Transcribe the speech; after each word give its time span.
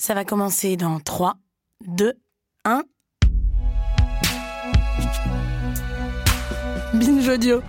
Ça 0.00 0.14
va 0.14 0.24
commencer 0.24 0.76
dans 0.76 1.00
3, 1.00 1.34
2, 1.88 2.12
1. 2.64 2.82
Binge 6.94 7.28
audio. 7.28 7.60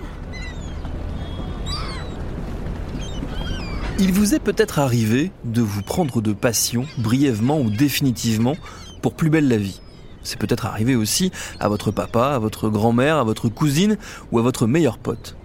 Il 3.97 4.13
vous 4.13 4.35
est 4.35 4.39
peut-être 4.39 4.77
arrivé 4.77 5.31
de 5.43 5.63
vous 5.63 5.81
prendre 5.81 6.21
de 6.21 6.31
passion, 6.31 6.85
brièvement 6.99 7.59
ou 7.59 7.71
définitivement, 7.71 8.55
pour 9.01 9.15
plus 9.15 9.31
belle 9.31 9.47
la 9.47 9.57
vie. 9.57 9.81
C'est 10.21 10.37
peut-être 10.37 10.67
arrivé 10.67 10.95
aussi 10.95 11.31
à 11.59 11.67
votre 11.67 11.89
papa, 11.89 12.27
à 12.27 12.37
votre 12.37 12.69
grand-mère, 12.69 13.17
à 13.17 13.23
votre 13.23 13.49
cousine 13.49 13.97
ou 14.31 14.37
à 14.37 14.43
votre 14.43 14.67
meilleur 14.67 14.99
pote. 14.99 15.35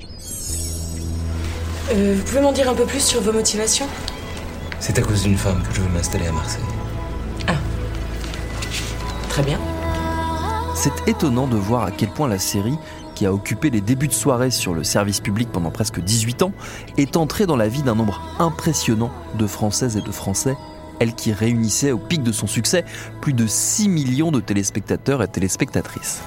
Euh, 1.92 2.14
vous 2.14 2.24
pouvez 2.24 2.42
m'en 2.42 2.52
dire 2.52 2.68
un 2.68 2.74
peu 2.74 2.84
plus 2.84 3.02
sur 3.02 3.22
vos 3.22 3.32
motivations? 3.32 3.88
C'est 4.80 4.98
à 4.98 5.02
cause 5.02 5.22
d'une 5.22 5.38
femme 5.38 5.62
que 5.62 5.74
je 5.76 5.80
veux 5.80 5.88
m'installer 5.88 6.26
à 6.26 6.32
Marseille. 6.32 6.73
Très 9.34 9.42
bien. 9.42 9.58
C'est 10.76 11.08
étonnant 11.08 11.48
de 11.48 11.56
voir 11.56 11.82
à 11.82 11.90
quel 11.90 12.08
point 12.08 12.28
la 12.28 12.38
série, 12.38 12.78
qui 13.16 13.26
a 13.26 13.32
occupé 13.32 13.68
les 13.68 13.80
débuts 13.80 14.06
de 14.06 14.12
soirée 14.12 14.52
sur 14.52 14.74
le 14.74 14.84
service 14.84 15.18
public 15.18 15.48
pendant 15.50 15.72
presque 15.72 15.98
18 15.98 16.42
ans, 16.42 16.52
est 16.98 17.16
entrée 17.16 17.44
dans 17.44 17.56
la 17.56 17.66
vie 17.66 17.82
d'un 17.82 17.96
nombre 17.96 18.22
impressionnant 18.38 19.10
de 19.36 19.48
Françaises 19.48 19.96
et 19.96 20.02
de 20.02 20.12
Français, 20.12 20.56
elle 21.00 21.16
qui 21.16 21.32
réunissait 21.32 21.90
au 21.90 21.98
pic 21.98 22.22
de 22.22 22.30
son 22.30 22.46
succès 22.46 22.84
plus 23.20 23.32
de 23.32 23.48
6 23.48 23.88
millions 23.88 24.30
de 24.30 24.38
téléspectateurs 24.38 25.20
et 25.20 25.26
téléspectatrices. 25.26 26.20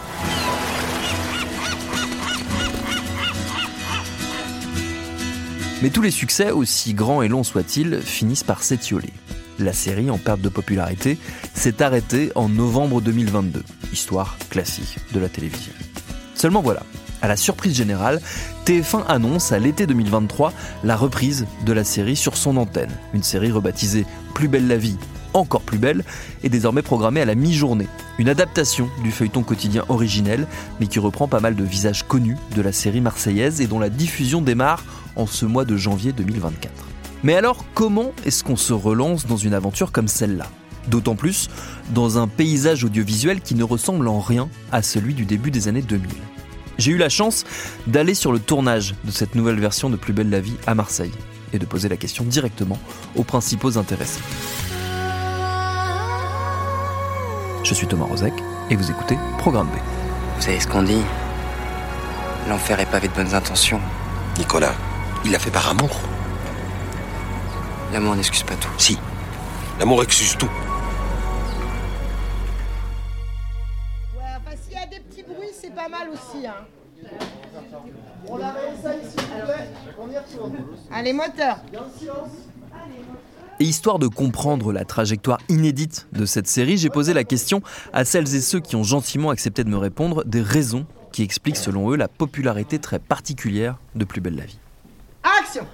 Mais 5.81 5.91
tous 5.91 6.01
les 6.01 6.11
succès, 6.11 6.51
aussi 6.51 6.93
grands 6.93 7.21
et 7.21 7.29
longs 7.29 7.45
soient-ils, 7.45 8.01
finissent 8.01 8.43
par 8.43 8.63
s'étioler. 8.63 9.13
La 9.59 9.73
série, 9.73 10.11
en 10.11 10.17
perte 10.17 10.41
de 10.41 10.49
popularité, 10.49 11.17
s'est 11.53 11.81
arrêtée 11.81 12.31
en 12.35 12.47
novembre 12.47 13.01
2022. 13.01 13.63
Histoire 13.91 14.37
classique 14.49 14.97
de 15.13 15.19
la 15.19 15.29
télévision. 15.29 15.73
Seulement 16.35 16.61
voilà, 16.61 16.83
à 17.23 17.27
la 17.27 17.35
surprise 17.35 17.75
générale, 17.75 18.21
TF1 18.65 19.05
annonce 19.07 19.51
à 19.51 19.57
l'été 19.57 19.87
2023 19.87 20.53
la 20.83 20.95
reprise 20.95 21.47
de 21.65 21.73
la 21.73 21.83
série 21.83 22.15
sur 22.15 22.37
son 22.37 22.57
antenne. 22.57 22.91
Une 23.15 23.23
série 23.23 23.51
rebaptisée 23.51 24.05
Plus 24.35 24.47
belle 24.47 24.67
la 24.67 24.77
vie, 24.77 24.97
encore 25.33 25.61
plus 25.61 25.79
belle, 25.79 26.03
est 26.43 26.49
désormais 26.49 26.83
programmée 26.83 27.21
à 27.21 27.25
la 27.25 27.33
mi-journée. 27.33 27.87
Une 28.19 28.29
adaptation 28.29 28.89
du 29.03 29.11
feuilleton 29.11 29.41
quotidien 29.41 29.83
originel, 29.89 30.45
mais 30.79 30.85
qui 30.85 30.99
reprend 30.99 31.27
pas 31.27 31.39
mal 31.39 31.55
de 31.55 31.63
visages 31.63 32.03
connus 32.03 32.37
de 32.55 32.61
la 32.61 32.71
série 32.71 33.01
marseillaise 33.01 33.59
et 33.61 33.67
dont 33.67 33.79
la 33.79 33.89
diffusion 33.89 34.41
démarre 34.41 34.83
en 35.15 35.25
ce 35.25 35.47
mois 35.47 35.65
de 35.65 35.75
janvier 35.75 36.11
2024. 36.11 36.71
Mais 37.23 37.35
alors, 37.35 37.65
comment 37.73 38.11
est-ce 38.25 38.43
qu'on 38.43 38.55
se 38.55 38.73
relance 38.73 39.25
dans 39.25 39.37
une 39.37 39.53
aventure 39.53 39.91
comme 39.91 40.07
celle-là? 40.07 40.47
D'autant 40.87 41.15
plus 41.15 41.49
dans 41.89 42.17
un 42.17 42.27
paysage 42.27 42.83
audiovisuel 42.83 43.41
qui 43.41 43.55
ne 43.55 43.63
ressemble 43.63 44.07
en 44.07 44.19
rien 44.19 44.49
à 44.71 44.81
celui 44.81 45.13
du 45.13 45.25
début 45.25 45.51
des 45.51 45.67
années 45.67 45.81
2000. 45.81 46.09
J'ai 46.77 46.91
eu 46.91 46.97
la 46.97 47.09
chance 47.09 47.43
d'aller 47.87 48.13
sur 48.13 48.31
le 48.31 48.39
tournage 48.39 48.93
de 49.03 49.11
cette 49.11 49.35
nouvelle 49.35 49.59
version 49.59 49.89
de 49.89 49.95
Plus 49.95 50.13
belle 50.13 50.29
la 50.29 50.39
vie 50.39 50.55
à 50.67 50.75
Marseille 50.75 51.11
et 51.53 51.59
de 51.59 51.65
poser 51.65 51.89
la 51.89 51.97
question 51.97 52.23
directement 52.23 52.77
aux 53.15 53.23
principaux 53.23 53.77
intéressés. 53.77 54.21
Je 57.63 57.73
suis 57.73 57.87
Thomas 57.87 58.05
Rozek 58.05 58.33
et 58.69 58.75
vous 58.75 58.91
écoutez 58.91 59.17
Programme 59.39 59.67
B. 59.67 59.77
Vous 60.35 60.41
savez 60.43 60.59
ce 60.59 60.67
qu'on 60.67 60.83
dit? 60.83 61.01
L'enfer 62.47 62.79
est 62.79 62.85
pavé 62.85 63.07
de 63.07 63.13
bonnes 63.13 63.33
intentions. 63.33 63.81
Nicolas, 64.37 64.75
il 65.25 65.31
l'a 65.31 65.39
fait 65.39 65.51
par 65.51 65.67
amour. 65.67 65.99
L'amour 67.93 68.15
n'excuse 68.15 68.43
pas 68.43 68.55
tout. 68.55 68.69
Si. 68.77 68.97
L'amour 69.79 70.03
excuse 70.03 70.35
tout. 70.37 70.49
Ouais, 74.15 74.21
enfin, 74.35 74.57
s'il 74.61 74.73
y 74.73 74.81
a 74.81 74.85
des 74.87 74.99
petits 74.99 75.23
bruits, 75.23 75.53
c'est 75.53 75.73
pas 75.73 75.87
mal 75.87 76.09
aussi. 76.09 76.45
Hein. 76.45 76.65
On 78.27 78.37
la 78.37 78.53
ça 78.81 78.93
ici, 78.95 79.11
s'il 79.11 79.21
vous 79.21 79.45
plaît. 79.45 79.69
On 79.97 80.09
y 80.11 80.17
retourne. 80.17 80.53
Allez, 80.91 81.13
moteur. 81.13 81.59
Et 83.59 83.63
histoire 83.63 83.99
de 83.99 84.07
comprendre 84.07 84.73
la 84.73 84.83
trajectoire 84.83 85.39
inédite 85.47 86.07
de 86.11 86.25
cette 86.25 86.47
série, 86.47 86.77
j'ai 86.77 86.89
posé 86.89 87.13
la 87.13 87.23
question 87.23 87.61
à 87.93 88.03
celles 88.03 88.35
et 88.35 88.41
ceux 88.41 88.59
qui 88.59 88.75
ont 88.75 88.83
gentiment 88.83 89.29
accepté 89.29 89.63
de 89.63 89.69
me 89.69 89.77
répondre 89.77 90.25
des 90.25 90.41
raisons 90.41 90.85
qui 91.13 91.23
expliquent 91.23 91.57
selon 91.57 91.89
eux 91.91 91.95
la 91.95 92.09
popularité 92.09 92.79
très 92.79 92.99
particulière 92.99 93.77
de 93.95 94.03
Plus 94.03 94.21
belle 94.21 94.35
la 94.35 94.45
vie. 94.45 94.59
Action 95.23 95.65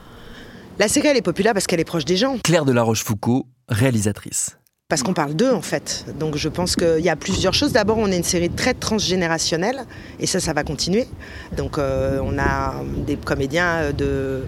La 0.79 0.87
série, 0.87 1.07
elle 1.07 1.17
est 1.17 1.21
populaire 1.21 1.53
parce 1.53 1.67
qu'elle 1.67 1.79
est 1.79 1.85
proche 1.85 2.05
des 2.05 2.17
gens. 2.17 2.37
Claire 2.43 2.65
de 2.65 2.71
la 2.71 2.81
Rochefoucauld, 2.81 3.43
réalisatrice. 3.69 4.57
Parce 4.89 5.03
qu'on 5.03 5.13
parle 5.13 5.35
d'eux, 5.35 5.51
en 5.51 5.61
fait. 5.61 6.05
Donc 6.19 6.35
je 6.35 6.49
pense 6.49 6.75
qu'il 6.75 6.99
y 6.99 7.09
a 7.09 7.15
plusieurs 7.15 7.53
choses. 7.53 7.73
D'abord, 7.73 7.97
on 7.97 8.11
est 8.11 8.17
une 8.17 8.23
série 8.23 8.49
très 8.49 8.73
transgénérationnelle. 8.73 9.85
Et 10.19 10.27
ça, 10.27 10.39
ça 10.39 10.53
va 10.53 10.63
continuer. 10.63 11.07
Donc 11.55 11.77
euh, 11.77 12.19
on 12.23 12.37
a 12.39 12.73
des 13.05 13.15
comédiens 13.17 13.91
de 13.91 14.43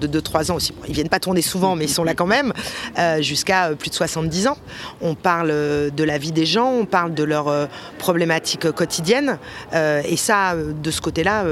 de 0.00 0.20
2-3 0.20 0.50
ans 0.50 0.56
aussi. 0.56 0.72
Bon, 0.72 0.82
ils 0.88 0.94
viennent 0.94 1.08
pas 1.08 1.20
tourner 1.20 1.42
souvent, 1.42 1.76
mais 1.76 1.84
ils 1.84 1.90
sont 1.90 2.04
là 2.04 2.14
quand 2.14 2.26
même, 2.26 2.52
euh, 2.98 3.20
jusqu'à 3.22 3.68
euh, 3.68 3.74
plus 3.74 3.90
de 3.90 3.94
70 3.94 4.48
ans. 4.48 4.56
On 5.00 5.14
parle 5.14 5.48
de 5.48 6.04
la 6.04 6.18
vie 6.18 6.32
des 6.32 6.46
gens, 6.46 6.70
on 6.70 6.86
parle 6.86 7.14
de 7.14 7.24
leurs 7.24 7.48
euh, 7.48 7.66
problématiques 7.98 8.70
quotidiennes. 8.72 9.38
Euh, 9.74 10.02
et 10.04 10.16
ça, 10.16 10.54
de 10.56 10.90
ce 10.90 11.00
côté-là, 11.00 11.44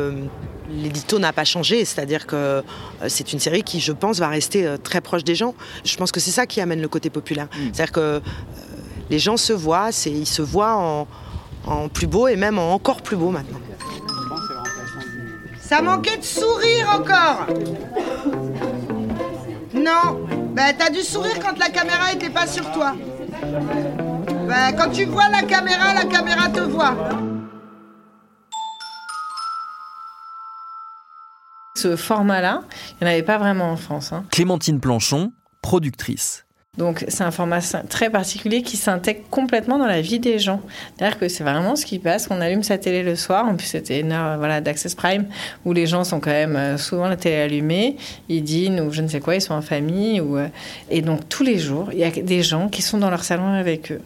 l'édito 0.71 1.19
n'a 1.19 1.33
pas 1.33 1.45
changé. 1.45 1.85
C'est-à-dire 1.85 2.27
que 2.27 2.37
euh, 2.37 2.63
c'est 3.09 3.33
une 3.33 3.41
série 3.41 3.63
qui, 3.63 3.81
je 3.81 3.93
pense, 3.93 4.19
va 4.19 4.29
rester 4.29 4.67
euh, 4.67 4.77
très 4.77 5.01
proche 5.01 5.25
des 5.25 5.35
gens. 5.35 5.55
Je 5.85 5.97
pense 5.97 6.13
que 6.13 6.21
c'est 6.21 6.31
ça 6.31 6.47
qui 6.47 6.61
amène 6.61 6.81
le 6.81 6.89
côté 6.89 7.11
populaire. 7.11 7.49
C'est-à-dire 7.73 7.93
que 7.93 8.01
euh, 8.01 8.21
les 9.11 9.19
gens 9.19 9.37
se 9.37 9.53
voient, 9.53 9.93
c'est- 9.93 10.11
ils 10.11 10.27
se 10.27 10.43
voient 10.43 10.75
en, 10.77 11.07
en 11.67 11.89
plus 11.89 12.07
beau 12.07 12.29
et 12.29 12.37
même 12.37 12.59
en 12.59 12.73
encore 12.75 13.03
plus 13.03 13.17
beau 13.17 13.31
maintenant. 13.31 13.61
Ça 15.61 15.83
manquait 15.83 16.17
de 16.19 16.23
sourire 16.25 16.89
encore 16.95 17.47
Non 19.75 20.27
Bah 20.55 20.73
t'as 20.79 20.91
dû 20.91 21.01
sourire 21.01 21.39
quand 21.43 21.59
la 21.59 21.71
caméra 21.71 22.13
était 22.13 22.31
pas 22.31 22.47
sur 22.47 22.71
toi. 22.73 22.95
Bah 24.49 24.73
quand 24.77 24.91
tu 24.91 25.05
vois 25.07 25.29
la 25.29 25.43
caméra, 25.43 25.93
la 25.93 26.05
caméra 26.05 26.49
te 26.49 26.61
voit. 26.61 26.95
Ce 31.87 31.95
format-là, 31.95 32.63
il 33.01 33.05
n'y 33.05 33.11
en 33.11 33.13
avait 33.13 33.23
pas 33.23 33.39
vraiment 33.39 33.71
en 33.71 33.77
France. 33.77 34.13
hein. 34.13 34.25
Clémentine 34.33 34.81
Planchon, 34.81 35.33
productrice. 35.63 36.46
Donc 36.79 37.05
c'est 37.09 37.25
un 37.25 37.31
format 37.31 37.61
très 37.89 38.11
particulier 38.11 38.63
qui 38.63 38.77
s'intègre 38.77 39.21
complètement 39.31 39.79
dans 39.79 39.87
la 39.87 40.01
vie 40.01 40.19
des 40.19 40.39
gens. 40.39 40.61
C'est-à-dire 40.97 41.19
que 41.19 41.29
c'est 41.29 41.45
vraiment 41.45 41.77
ce 41.77 41.87
qui 41.87 41.99
passe. 41.99 42.29
On 42.31 42.41
allume 42.41 42.63
sa 42.63 42.79
télé 42.79 43.03
le 43.03 43.17
soir. 43.17 43.47
En 43.47 43.57
plus 43.57 43.67
c'était 43.67 44.01
une 44.01 44.13
heure 44.13 44.39
voilà, 44.39 44.61
d'Access 44.61 44.95
Prime 44.95 45.27
où 45.65 45.73
les 45.73 45.87
gens 45.87 46.05
sont 46.05 46.21
quand 46.21 46.31
même 46.31 46.57
euh, 46.57 46.79
souvent 46.79 47.09
la 47.09 47.17
télé 47.17 47.37
allumée. 47.37 47.97
Ils 48.29 48.43
dînent 48.43 48.81
ou 48.81 48.93
je 48.93 49.03
ne 49.03 49.09
sais 49.09 49.21
quoi, 49.21 49.35
ils 49.37 49.41
sont 49.41 49.55
en 49.55 49.63
famille. 49.63 50.21
Euh, 50.21 50.49
Et 50.91 51.03
donc 51.03 51.29
tous 51.29 51.43
les 51.43 51.59
jours, 51.59 51.89
il 51.93 51.99
y 51.99 52.05
a 52.05 52.11
des 52.11 52.43
gens 52.43 52.69
qui 52.69 52.83
sont 52.83 52.99
dans 52.99 53.11
leur 53.11 53.25
salon 53.25 53.53
avec 53.53 53.93
eux. 53.93 54.03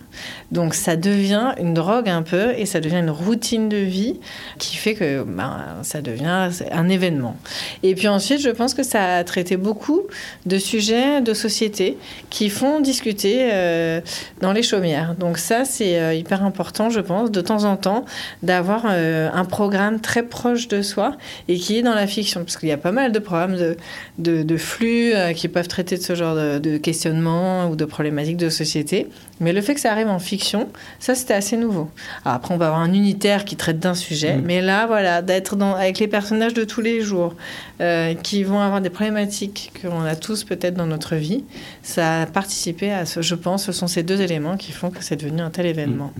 Donc 0.53 0.75
ça 0.75 0.97
devient 0.97 1.55
une 1.59 1.75
drogue 1.75 2.09
un 2.09 2.23
peu 2.23 2.53
et 2.57 2.67
ça 2.67 2.81
devient 2.81 2.99
une 2.99 3.11
routine 3.11 3.69
de 3.69 3.77
vie 3.77 4.21
qui 4.59 4.77
fait 4.77 4.95
que 4.95 5.23
ben, 5.23 5.59
ça 5.83 6.01
devient 6.03 6.51
un 6.71 6.89
événement. 6.89 7.37
Et 7.83 7.95
puis 7.95 8.09
ensuite, 8.09 8.41
je 8.41 8.51
pense 8.51 8.75
que 8.75 8.83
ça 8.83 9.17
a 9.17 9.25
traité 9.25 9.57
beaucoup 9.57 10.03
de 10.47 10.59
sujets 10.59 11.21
de 11.21 11.35
société 11.35 11.97
qui 12.29 12.51
discuter 12.81 13.49
euh, 13.53 14.01
dans 14.41 14.53
les 14.53 14.63
chaumières. 14.63 15.15
Donc 15.15 15.39
ça, 15.39 15.65
c'est 15.65 15.99
euh, 15.99 16.15
hyper 16.15 16.45
important, 16.45 16.91
je 16.91 17.01
pense, 17.01 17.31
de 17.31 17.41
temps 17.41 17.65
en 17.65 17.77
temps, 17.77 18.05
d'avoir 18.43 18.85
euh, 18.89 19.29
un 19.33 19.45
programme 19.45 20.01
très 20.01 20.23
proche 20.23 20.69
de 20.69 20.83
soi 20.83 21.17
et 21.49 21.57
qui 21.57 21.79
est 21.79 21.83
dans 21.83 21.95
la 21.95 22.07
fiction. 22.07 22.45
Parce 22.45 22.57
qu'il 22.57 22.69
y 22.69 22.73
a 22.73 22.79
pas 22.79 22.93
mal 22.93 23.13
de 23.13 23.19
programmes 23.19 23.57
de, 23.57 23.77
de, 24.19 24.43
de 24.43 24.57
flux 24.57 25.13
qui 25.35 25.49
peuvent 25.49 25.69
traiter 25.69 25.97
de 25.97 26.03
ce 26.03 26.15
genre 26.15 26.35
de, 26.35 26.59
de 26.59 26.77
questionnements 26.77 27.69
ou 27.69 27.77
de 27.77 27.85
problématiques 27.85 28.37
de 28.37 28.49
société. 28.49 29.09
Mais 29.41 29.53
le 29.53 29.63
fait 29.63 29.75
que 29.75 29.81
ça 29.81 29.91
arrive 29.91 30.09
en 30.09 30.19
fiction, 30.19 30.69
ça, 30.99 31.15
c'était 31.15 31.35
assez 31.35 31.57
nouveau. 31.57 31.89
Alors 32.25 32.37
après, 32.37 32.55
on 32.55 32.59
va 32.59 32.67
avoir 32.67 32.83
un 32.83 32.93
unitaire 32.93 33.45
qui 33.45 33.57
traite 33.57 33.79
d'un 33.79 33.95
sujet. 33.95 34.37
Mm. 34.37 34.43
Mais 34.45 34.61
là, 34.61 34.87
voilà, 34.87 35.23
d'être 35.23 35.61
avec 35.63 35.99
les 35.99 36.09
personnages 36.09 36.55
de 36.55 36.65
tous 36.65 36.83
les 36.83 37.01
jours 37.01 37.35
euh, 37.81 38.15
qui 38.15 38.45
vont 38.45 38.61
avoir 38.61 38.81
des 38.81 38.91
problématiques 38.91 39.73
qu'on 39.81 40.03
a 40.03 40.15
tous 40.17 40.45
peut-être 40.45 40.75
dans 40.75 40.87
notre 40.87 41.17
vie, 41.17 41.45
ça 41.83 42.23
a 42.23 42.27
participé 42.27 42.93
à 42.93 43.07
ce, 43.07 43.23
je 43.23 43.35
pense, 43.35 43.65
ce 43.65 43.73
sont 43.73 43.87
ces 43.87 44.03
deux 44.03 44.21
éléments 44.21 44.57
qui 44.57 44.73
font 44.73 44.91
que 44.91 45.03
c'est 45.03 45.17
devenu 45.17 45.41
un 45.41 45.51
tel 45.51 45.67
événement. 45.67 46.13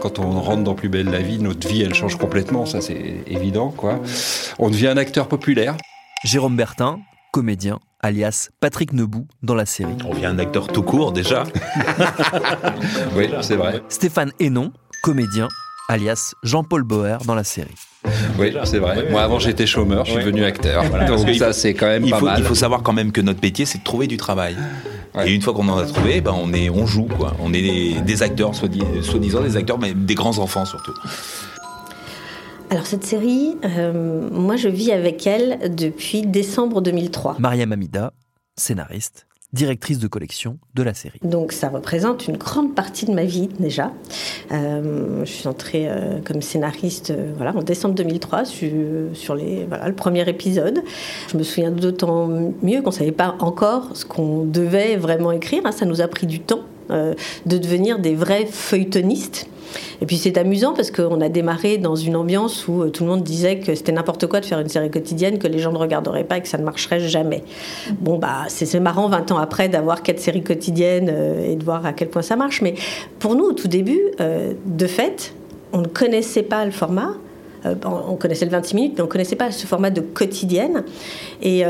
Quand 0.00 0.18
on 0.18 0.40
rentre 0.40 0.64
dans 0.64 0.74
Plus 0.74 0.88
belle 0.88 1.10
la 1.10 1.20
vie, 1.20 1.38
notre 1.38 1.68
vie, 1.68 1.82
elle 1.82 1.94
change 1.94 2.16
complètement, 2.16 2.66
ça 2.66 2.80
c'est 2.80 3.22
évident, 3.28 3.70
quoi. 3.70 4.00
On 4.58 4.68
devient 4.68 4.88
un 4.88 4.96
acteur 4.96 5.28
populaire. 5.28 5.76
Jérôme 6.24 6.56
Bertin, 6.56 6.98
comédien, 7.32 7.78
alias 8.00 8.50
Patrick 8.60 8.92
Nebout 8.92 9.28
dans 9.42 9.54
la 9.54 9.66
série. 9.66 9.94
On 10.04 10.12
vient 10.12 10.30
un 10.30 10.38
acteur 10.40 10.68
tout 10.68 10.82
court 10.82 11.12
déjà. 11.12 11.44
oui, 13.16 13.30
c'est 13.42 13.56
vrai. 13.56 13.80
Stéphane 13.88 14.32
Hénon, 14.40 14.72
comédien, 15.02 15.48
alias 15.92 16.34
Jean-Paul 16.42 16.82
Bauer 16.82 17.18
dans 17.26 17.34
la 17.34 17.44
série. 17.44 17.74
Oui, 18.38 18.52
c'est 18.64 18.78
vrai. 18.78 19.08
Moi, 19.10 19.22
avant, 19.22 19.38
j'étais 19.38 19.66
chaummeur, 19.66 20.04
je 20.04 20.10
suis 20.10 20.18
Ouais. 20.18 20.24
devenu 20.24 20.44
acteur. 20.44 20.82
Voilà, 20.90 21.04
Donc 21.04 21.28
ça, 21.36 21.46
faut- 21.46 21.52
c'est 21.52 21.74
quand 21.74 21.86
même 21.86 22.04
il 22.04 22.10
pas 22.10 22.18
faut, 22.18 22.24
mal. 22.26 22.38
Il 22.40 22.44
faut 22.44 22.54
savoir 22.54 22.82
quand 22.82 22.92
même 22.92 23.12
que 23.12 23.20
notre 23.20 23.40
métier, 23.42 23.64
c'est 23.64 23.78
de 23.78 23.84
trouver 23.84 24.06
du 24.08 24.16
travail. 24.16 24.56
Et 25.24 25.32
une 25.32 25.42
fois 25.42 25.52
qu'on 25.52 25.68
en 25.68 25.76
a 25.78 25.84
trouvé, 25.84 26.20
ben 26.22 26.34
on, 26.34 26.52
est, 26.54 26.70
on 26.70 26.86
joue. 26.86 27.04
Quoi. 27.04 27.34
On 27.38 27.52
est 27.52 27.60
des, 27.62 28.00
des 28.00 28.22
acteurs, 28.22 28.54
soi-dis- 28.54 28.82
soi-disant 29.02 29.42
des 29.42 29.56
acteurs, 29.56 29.78
mais 29.78 29.92
des 29.94 30.14
grands 30.14 30.38
enfants 30.38 30.64
surtout. 30.64 30.94
Alors 32.70 32.86
cette 32.86 33.04
série, 33.04 33.56
euh, 33.64 34.28
moi 34.32 34.56
je 34.56 34.68
vis 34.68 34.92
avec 34.92 35.26
elle 35.26 35.74
depuis 35.76 36.22
décembre 36.22 36.80
2003. 36.80 37.36
Mariam 37.38 37.70
Amida, 37.72 38.12
scénariste, 38.56 39.26
directrice 39.52 39.98
de 39.98 40.06
collection 40.08 40.58
de 40.74 40.82
la 40.82 40.94
série. 40.94 41.18
Donc 41.22 41.52
ça 41.52 41.68
représente 41.68 42.26
une 42.26 42.36
grande 42.36 42.74
partie 42.74 43.04
de 43.04 43.12
ma 43.12 43.24
vie 43.24 43.48
déjà. 43.58 43.92
Euh, 44.50 45.24
je 45.24 45.30
suis 45.30 45.48
entrée 45.48 45.88
euh, 45.88 46.20
comme 46.24 46.40
scénariste 46.40 47.10
euh, 47.10 47.32
voilà, 47.36 47.54
en 47.54 47.62
décembre 47.62 47.94
2003 47.94 48.44
sur, 48.44 49.34
les, 49.34 49.64
voilà, 49.66 49.88
le 49.88 49.94
premier 49.94 50.26
épisode. 50.28 50.82
Je 51.30 51.36
me 51.36 51.42
souviens 51.42 51.70
d'autant 51.70 52.28
mieux 52.62 52.80
qu'on 52.80 52.90
ne 52.90 52.94
savait 52.94 53.12
pas 53.12 53.36
encore 53.40 53.90
ce 53.94 54.04
qu'on 54.04 54.44
devait 54.44 54.96
vraiment 54.96 55.32
écrire. 55.32 55.62
hein. 55.64 55.72
Ça 55.72 55.84
nous 55.84 56.00
a 56.00 56.08
pris 56.08 56.26
du 56.26 56.40
temps 56.40 56.62
de 56.90 57.56
devenir 57.56 57.98
des 57.98 58.14
vrais 58.14 58.44
feuilletonistes. 58.44 59.48
Et 60.00 60.06
puis 60.06 60.16
c'est 60.16 60.36
amusant 60.38 60.74
parce 60.74 60.90
qu'on 60.90 61.20
a 61.20 61.28
démarré 61.28 61.78
dans 61.78 61.94
une 61.94 62.16
ambiance 62.16 62.66
où 62.68 62.82
euh, 62.82 62.90
tout 62.90 63.04
le 63.04 63.10
monde 63.10 63.22
disait 63.22 63.58
que 63.58 63.74
c'était 63.74 63.92
n'importe 63.92 64.26
quoi 64.26 64.40
de 64.40 64.46
faire 64.46 64.60
une 64.60 64.68
série 64.68 64.90
quotidienne, 64.90 65.38
que 65.38 65.46
les 65.46 65.58
gens 65.58 65.72
ne 65.72 65.78
regarderaient 65.78 66.24
pas 66.24 66.38
et 66.38 66.40
que 66.40 66.48
ça 66.48 66.58
ne 66.58 66.64
marcherait 66.64 67.00
jamais. 67.00 67.44
Bon, 68.00 68.18
bah, 68.18 68.44
c'est 68.48 68.80
marrant 68.80 69.08
20 69.08 69.32
ans 69.32 69.38
après 69.38 69.68
d'avoir 69.68 70.02
quatre 70.02 70.20
séries 70.20 70.42
quotidiennes 70.42 71.10
euh, 71.12 71.52
et 71.52 71.56
de 71.56 71.64
voir 71.64 71.86
à 71.86 71.92
quel 71.92 72.08
point 72.08 72.22
ça 72.22 72.36
marche. 72.36 72.62
Mais 72.62 72.74
pour 73.18 73.34
nous, 73.34 73.44
au 73.44 73.52
tout 73.52 73.68
début, 73.68 74.00
euh, 74.20 74.52
de 74.66 74.86
fait, 74.86 75.34
on 75.72 75.78
ne 75.78 75.86
connaissait 75.88 76.42
pas 76.42 76.64
le 76.64 76.70
format. 76.70 77.14
On 77.64 78.12
on 78.12 78.16
connaissait 78.16 78.44
le 78.44 78.50
26 78.50 78.74
minutes, 78.74 78.92
mais 78.96 79.02
on 79.02 79.06
ne 79.06 79.10
connaissait 79.10 79.36
pas 79.36 79.52
ce 79.52 79.68
format 79.68 79.90
de 79.90 80.00
quotidienne. 80.00 80.82
Et, 81.42 81.62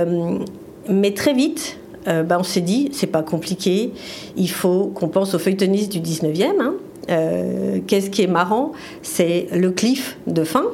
mais 0.89 1.13
très 1.13 1.35
vite, 1.35 1.79
bah, 2.07 2.39
on 2.41 2.43
s'est 2.43 2.63
dit, 2.63 2.89
c'est 2.93 3.07
pas 3.07 3.23
compliqué, 3.23 3.93
il 4.39 4.51
faut 4.51 4.87
qu'on 4.87 5.09
pense 5.09 5.35
aux 5.35 5.39
feuilletonistes 5.39 5.93
du 5.93 6.01
19e. 6.01 6.61
hein. 6.61 6.75
Euh, 7.11 7.81
Qu'est-ce 7.87 8.11
qui 8.11 8.23
est 8.23 8.29
marrant 8.29 8.73
C'est 9.03 9.49
le 9.53 9.71
cliff 9.71 10.17
de 10.27 10.45
fin 10.45 10.65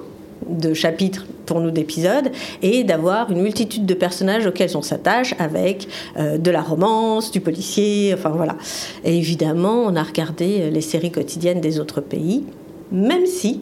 de 0.48 0.72
chapitres 0.72 1.26
pour 1.46 1.60
nous 1.60 1.70
d'épisodes 1.70 2.30
et 2.62 2.84
d'avoir 2.84 3.30
une 3.30 3.42
multitude 3.42 3.86
de 3.86 3.94
personnages 3.94 4.46
auxquels 4.46 4.76
on 4.76 4.82
s'attache 4.82 5.34
avec 5.38 5.88
euh, 6.16 6.38
de 6.38 6.50
la 6.50 6.62
romance, 6.62 7.30
du 7.30 7.40
policier, 7.40 8.14
enfin 8.14 8.30
voilà. 8.30 8.56
Et 9.04 9.16
évidemment, 9.16 9.82
on 9.84 9.96
a 9.96 10.02
regardé 10.02 10.60
euh, 10.60 10.70
les 10.70 10.80
séries 10.80 11.10
quotidiennes 11.10 11.60
des 11.60 11.80
autres 11.80 12.00
pays, 12.00 12.44
même 12.92 13.26
si 13.26 13.60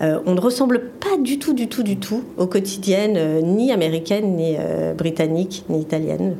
on 0.00 0.34
ne 0.34 0.40
ressemble 0.40 0.90
pas 1.00 1.16
du 1.16 1.38
tout, 1.38 1.54
du 1.54 1.68
tout, 1.68 1.82
du 1.82 1.96
tout 1.96 2.22
aux 2.36 2.46
quotidiennes 2.46 3.40
ni 3.40 3.72
américaines, 3.72 4.36
ni 4.36 4.54
britanniques, 4.94 5.64
ni 5.70 5.80
italiennes. 5.80 6.36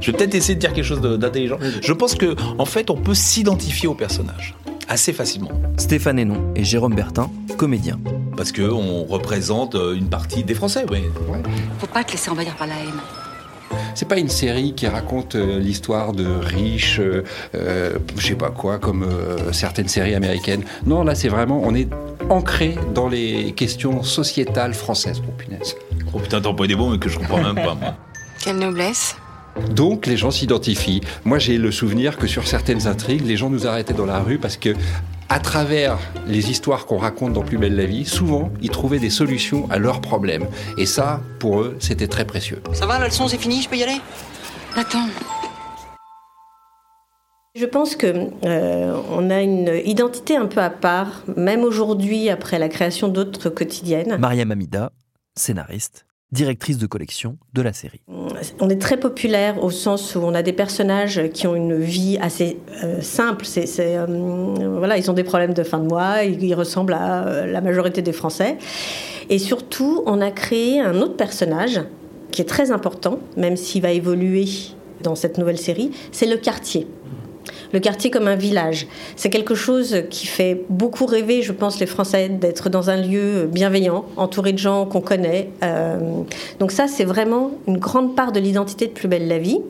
Je 0.00 0.10
vais 0.10 0.16
peut-être 0.16 0.34
essayer 0.34 0.54
de 0.54 0.60
dire 0.60 0.72
quelque 0.72 0.84
chose 0.84 1.00
d'intelligent. 1.00 1.58
Je 1.82 1.92
pense 1.92 2.14
que 2.14 2.34
en 2.58 2.64
fait, 2.64 2.90
on 2.90 2.96
peut 2.96 3.14
s'identifier 3.14 3.88
au 3.88 3.94
personnage 3.94 4.54
assez 4.88 5.12
facilement. 5.12 5.52
Stéphane 5.76 6.18
Hénon 6.18 6.52
et 6.56 6.64
Jérôme 6.64 6.94
Bertin, 6.94 7.30
comédiens. 7.56 8.00
Parce 8.36 8.50
qu'on 8.50 9.04
représente 9.04 9.76
euh, 9.76 9.94
une 9.94 10.08
partie 10.08 10.42
des 10.42 10.54
Français, 10.54 10.84
oui. 10.90 11.04
Faut 11.78 11.86
pas 11.86 12.02
te 12.02 12.12
laisser 12.12 12.28
envahir 12.30 12.56
par 12.56 12.66
la 12.66 12.74
haine. 12.74 13.00
C'est 13.94 14.08
pas 14.08 14.18
une 14.18 14.28
série 14.28 14.74
qui 14.74 14.88
raconte 14.88 15.36
euh, 15.36 15.60
l'histoire 15.60 16.12
de 16.12 16.26
riches, 16.26 16.98
euh, 16.98 17.22
euh, 17.54 17.98
je 18.16 18.26
sais 18.28 18.34
pas 18.34 18.50
quoi, 18.50 18.78
comme 18.78 19.04
euh, 19.04 19.52
certaines 19.52 19.88
séries 19.88 20.14
américaines. 20.14 20.64
Non, 20.86 21.04
là, 21.04 21.14
c'est 21.14 21.28
vraiment, 21.28 21.60
on 21.62 21.74
est 21.74 21.88
ancré 22.28 22.76
dans 22.92 23.08
les 23.08 23.52
questions 23.52 24.02
sociétales 24.02 24.74
françaises. 24.74 25.22
Oh 25.28 25.32
punaise. 25.36 25.76
Oh 26.12 26.18
putain, 26.18 26.40
t'en 26.40 26.54
pas 26.54 26.66
des 26.66 26.74
bons, 26.74 26.90
mais 26.90 26.98
que 26.98 27.08
je 27.08 27.18
comprends 27.18 27.42
même 27.42 27.54
pas, 27.54 27.74
moi. 27.74 27.94
Quelle 28.42 28.56
noblesse. 28.58 29.14
Donc 29.74 30.06
les 30.06 30.16
gens 30.16 30.30
s'identifient. 30.30 31.00
Moi 31.24 31.38
j'ai 31.38 31.58
le 31.58 31.70
souvenir 31.70 32.18
que 32.18 32.26
sur 32.26 32.46
certaines 32.46 32.86
intrigues, 32.86 33.24
les 33.26 33.36
gens 33.36 33.50
nous 33.50 33.66
arrêtaient 33.66 33.94
dans 33.94 34.06
la 34.06 34.20
rue 34.20 34.38
parce 34.38 34.56
que 34.56 34.74
à 35.28 35.38
travers 35.38 35.96
les 36.26 36.50
histoires 36.50 36.86
qu'on 36.86 36.98
raconte 36.98 37.32
dans 37.32 37.42
Plus 37.42 37.56
belle 37.56 37.76
la 37.76 37.86
vie, 37.86 38.04
souvent 38.04 38.50
ils 38.60 38.70
trouvaient 38.70 38.98
des 38.98 39.10
solutions 39.10 39.68
à 39.70 39.78
leurs 39.78 40.00
problèmes. 40.00 40.46
Et 40.76 40.86
ça, 40.86 41.20
pour 41.38 41.60
eux, 41.60 41.76
c'était 41.78 42.08
très 42.08 42.24
précieux. 42.24 42.60
Ça 42.72 42.84
va, 42.86 42.98
la 42.98 43.06
leçon, 43.06 43.28
c'est 43.28 43.38
fini, 43.38 43.62
je 43.62 43.68
peux 43.68 43.76
y 43.76 43.82
aller? 43.84 44.00
Attends. 44.76 45.06
Je 47.54 47.66
pense 47.66 47.96
que 47.96 48.30
euh, 48.44 49.00
on 49.10 49.30
a 49.30 49.40
une 49.40 49.80
identité 49.84 50.36
un 50.36 50.46
peu 50.46 50.60
à 50.60 50.70
part, 50.70 51.22
même 51.36 51.62
aujourd'hui 51.62 52.28
après 52.28 52.58
la 52.58 52.68
création 52.68 53.08
d'autres 53.08 53.50
quotidiennes. 53.50 54.16
Mariam 54.18 54.50
Amida, 54.50 54.92
scénariste, 55.36 56.06
directrice 56.32 56.78
de 56.78 56.86
collection 56.86 57.36
de 57.54 57.62
la 57.62 57.72
série. 57.72 58.00
On 58.60 58.70
est 58.70 58.80
très 58.80 58.96
populaire 58.96 59.62
au 59.62 59.70
sens 59.70 60.14
où 60.14 60.20
on 60.20 60.34
a 60.34 60.42
des 60.42 60.52
personnages 60.52 61.20
qui 61.32 61.46
ont 61.46 61.56
une 61.56 61.78
vie 61.78 62.18
assez 62.20 62.58
euh, 62.84 63.00
simple. 63.00 63.44
Euh, 63.78 64.76
voilà, 64.78 64.96
ils 64.96 65.10
ont 65.10 65.14
des 65.14 65.24
problèmes 65.24 65.54
de 65.54 65.64
fin 65.64 65.78
de 65.78 65.86
mois, 65.86 66.22
ils, 66.22 66.42
ils 66.42 66.54
ressemblent 66.54 66.94
à 66.94 67.26
euh, 67.26 67.46
la 67.46 67.60
majorité 67.60 68.00
des 68.02 68.12
Français. 68.12 68.58
Et 69.28 69.38
surtout, 69.38 70.02
on 70.06 70.20
a 70.20 70.30
créé 70.30 70.80
un 70.80 71.00
autre 71.00 71.16
personnage 71.16 71.80
qui 72.30 72.42
est 72.42 72.48
très 72.48 72.70
important, 72.70 73.18
même 73.36 73.56
s'il 73.56 73.82
va 73.82 73.90
évoluer 73.90 74.46
dans 75.02 75.14
cette 75.14 75.38
nouvelle 75.38 75.58
série, 75.58 75.90
c'est 76.12 76.26
le 76.26 76.36
quartier. 76.36 76.86
Le 77.72 77.80
quartier 77.80 78.10
comme 78.10 78.28
un 78.28 78.36
village. 78.36 78.86
C'est 79.16 79.30
quelque 79.30 79.54
chose 79.54 80.02
qui 80.10 80.26
fait 80.26 80.64
beaucoup 80.68 81.06
rêver, 81.06 81.42
je 81.42 81.52
pense, 81.52 81.78
les 81.78 81.86
Français, 81.86 82.28
d'être 82.28 82.68
dans 82.68 82.90
un 82.90 82.96
lieu 82.96 83.48
bienveillant, 83.50 84.04
entouré 84.16 84.52
de 84.52 84.58
gens 84.58 84.86
qu'on 84.86 85.00
connaît. 85.00 85.50
Euh, 85.62 86.22
donc 86.58 86.72
ça, 86.72 86.88
c'est 86.88 87.04
vraiment 87.04 87.52
une 87.66 87.78
grande 87.78 88.16
part 88.16 88.32
de 88.32 88.40
l'identité 88.40 88.86
de 88.86 88.92
Plus 88.92 89.08
belle 89.08 89.28
la 89.28 89.38
vie. 89.38 89.60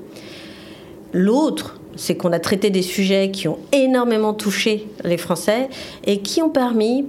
L'autre, 1.12 1.80
c'est 1.96 2.16
qu'on 2.16 2.32
a 2.32 2.38
traité 2.38 2.70
des 2.70 2.82
sujets 2.82 3.30
qui 3.30 3.48
ont 3.48 3.58
énormément 3.72 4.32
touché 4.32 4.88
les 5.04 5.18
Français 5.18 5.68
et 6.06 6.20
qui 6.20 6.40
ont 6.40 6.50
permis 6.50 7.06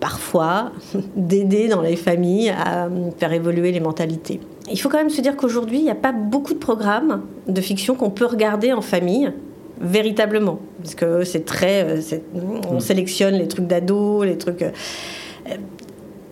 parfois 0.00 0.72
d'aider 1.16 1.68
dans 1.68 1.80
les 1.80 1.96
familles 1.96 2.50
à 2.50 2.88
faire 3.18 3.32
évoluer 3.32 3.72
les 3.72 3.80
mentalités. 3.80 4.40
Il 4.70 4.78
faut 4.78 4.88
quand 4.88 4.98
même 4.98 5.10
se 5.10 5.20
dire 5.20 5.36
qu'aujourd'hui, 5.36 5.78
il 5.78 5.84
n'y 5.84 5.90
a 5.90 5.94
pas 5.94 6.12
beaucoup 6.12 6.52
de 6.52 6.58
programmes 6.58 7.22
de 7.46 7.60
fiction 7.60 7.94
qu'on 7.94 8.10
peut 8.10 8.26
regarder 8.26 8.72
en 8.72 8.82
famille 8.82 9.32
véritablement. 9.80 10.58
Parce 10.82 10.94
que 10.94 11.24
c'est 11.24 11.44
très 11.44 11.84
euh, 11.84 12.18
on 12.70 12.80
sélectionne 12.80 13.34
les 13.34 13.48
trucs 13.48 13.66
d'ado 13.66 14.24
les 14.24 14.38
trucs 14.38 14.62
euh, 14.62 14.70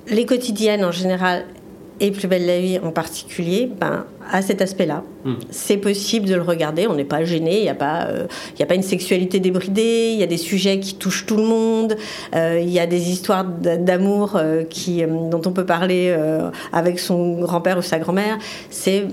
les 0.09 0.27
quotidiennes 0.27 0.85
en 0.85 0.93
général 0.93 1.45
et 2.01 2.11
plus 2.11 2.29
belle 2.29 2.47
la 2.47 2.61
vie 2.61 2.79
en 2.79 2.91
particulier 2.91 3.71
ben 3.81 4.05
à 4.31 4.43
cet 4.43 4.61
aspect-là. 4.61 5.05
C'est 5.51 5.77
possible 5.77 6.29
de 6.29 6.35
le 6.35 6.43
regarder 6.43 6.87
on 6.87 6.95
n'est 6.95 7.05
pas 7.05 7.25
gêné 7.25 7.59
il 7.59 7.63
n'y 7.63 7.69
a 7.69 7.75
pas 7.75 8.07
euh, 8.07 8.27
y 8.59 8.63
a 8.63 8.67
pas 8.67 8.75
une 8.75 8.83
sexualité 8.83 9.41
débridée 9.41 10.11
il 10.13 10.19
y 10.19 10.23
a 10.23 10.27
des 10.27 10.37
sujets 10.37 10.79
qui 10.79 10.95
touchent 10.95 11.27
tout 11.27 11.37
le 11.37 11.45
monde 11.45 11.97
euh, 12.35 12.61
il 12.61 12.71
y 12.71 12.79
a 12.79 12.87
des 12.87 13.11
histoires 13.11 13.45
d'amour 13.45 14.37
euh, 14.37 14.65
qui 14.65 15.03
euh, 15.03 15.07
dont 15.31 15.43
on 15.45 15.53
peut 15.53 15.67
parler 15.67 16.17
avec 16.73 16.99
son 16.99 17.41
grand-père 17.41 17.79
ou 17.79 17.83
sa 17.83 17.99
grand-mère. 17.99 18.39
C'est 18.71 19.07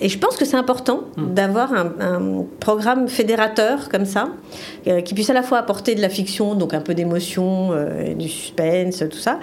et 0.00 0.08
je 0.08 0.18
pense 0.18 0.36
que 0.36 0.44
c'est 0.44 0.56
important 0.56 1.02
d'avoir 1.16 1.72
un, 1.72 1.92
un 2.00 2.44
programme 2.58 3.08
fédérateur 3.08 3.88
comme 3.88 4.04
ça 4.04 4.28
qui 5.04 5.14
puisse 5.14 5.30
à 5.30 5.34
la 5.34 5.42
fois 5.42 5.58
apporter 5.58 5.94
de 5.94 6.00
la 6.00 6.08
fiction 6.08 6.54
donc 6.54 6.74
un 6.74 6.80
peu 6.80 6.94
d'émotion 6.94 7.70
du 8.16 8.28
suspense 8.28 9.04
tout 9.10 9.18
ça 9.18 9.38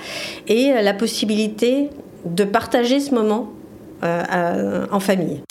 et 0.47 0.71
la 0.81 0.93
possibilité 0.93 1.89
de 2.25 2.43
partager 2.43 2.99
ce 2.99 3.13
moment 3.13 3.49
euh, 4.03 4.23
à- 4.89 4.93
en 4.93 4.99
famille 4.99 5.41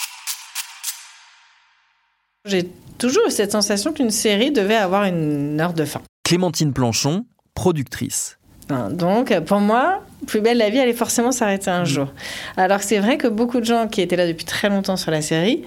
J'ai 2.44 2.68
toujours 2.99 3.26
eu 3.26 3.30
cette 3.30 3.52
sensation 3.52 3.92
qu'une 3.92 4.11
série 4.11 4.50
devait 4.52 4.76
avoir 4.76 5.04
une 5.04 5.61
heure 5.61 5.73
de 5.73 5.85
fin. 5.85 6.00
Clémentine 6.25 6.73
Planchon, 6.73 7.25
productrice. 7.54 8.38
Hein, 8.70 8.90
Donc, 8.90 9.38
pour 9.40 9.61
moi, 9.61 10.02
Plus 10.26 10.40
belle 10.40 10.56
la 10.58 10.70
vie 10.70 10.80
allait 10.80 10.92
forcément 10.94 11.30
s'arrêter 11.30 11.70
un 11.70 11.85
jour. 11.85 12.08
Alors 12.56 12.78
que 12.78 12.85
c'est 12.85 12.99
vrai 12.99 13.16
que 13.18 13.28
beaucoup 13.28 13.61
de 13.61 13.64
gens 13.66 13.87
qui 13.87 14.00
étaient 14.00 14.16
là 14.16 14.26
depuis 14.26 14.44
très 14.46 14.68
longtemps 14.70 14.96
sur 14.96 15.11
la 15.11 15.23
série, 15.23 15.62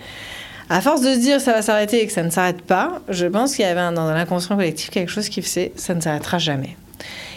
à 0.70 0.82
force 0.82 1.02
de 1.02 1.14
se 1.14 1.20
dire 1.20 1.40
ça 1.40 1.54
va 1.54 1.62
s'arrêter 1.62 2.02
et 2.04 2.08
que 2.08 2.12
ça 2.12 2.24
ne 2.24 2.30
s'arrête 2.30 2.62
pas, 2.64 3.00
je 3.10 3.26
pense 3.28 3.56
qu'il 3.56 3.64
y 3.64 3.68
avait 3.68 3.80
un- 3.80 3.92
dans 3.94 4.12
l'inconscient 4.12 4.56
collectif 4.58 4.90
quelque 4.90 5.10
chose 5.12 5.30
qui 5.30 5.42
faisait 5.42 5.72
ça 5.76 5.94
ne 5.94 6.02
s'arrêtera 6.02 6.40
jamais. 6.40 6.76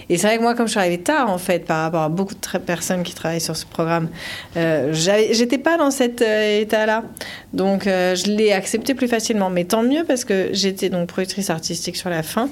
Et 0.09 0.17
c'est 0.17 0.27
vrai 0.27 0.37
que 0.37 0.43
moi, 0.43 0.55
comme 0.55 0.67
je 0.67 0.73
suis 0.73 0.81
arrivée 0.81 1.01
tard, 1.01 1.31
en 1.31 1.39
fait, 1.39 1.65
par 1.65 1.83
rapport 1.83 2.03
à 2.03 2.09
beaucoup 2.09 2.35
de 2.35 2.59
personnes 2.59 3.03
qui 3.03 3.15
travaillent 3.15 3.41
sur 3.41 3.57
ce 3.57 3.67
programme, 3.67 4.09
euh, 4.57 4.93
j'étais 4.93 5.59
pas 5.59 5.77
dans 5.77 5.91
cet 5.91 6.23
euh, 6.23 6.61
état-là. 6.61 7.05
Donc, 7.53 7.87
euh, 7.87 8.15
je 8.15 8.31
l'ai 8.31 8.53
accepté 8.53 8.95
plus 8.95 9.09
facilement. 9.09 9.51
Mais 9.51 9.65
tant 9.65 9.83
mieux 9.83 10.05
parce 10.05 10.25
que 10.25 10.49
j'étais 10.53 10.89
donc 10.89 11.09
productrice 11.09 11.51
artistique 11.51 11.97
sur 11.97 12.11
la 12.11 12.23
fin. 12.23 12.49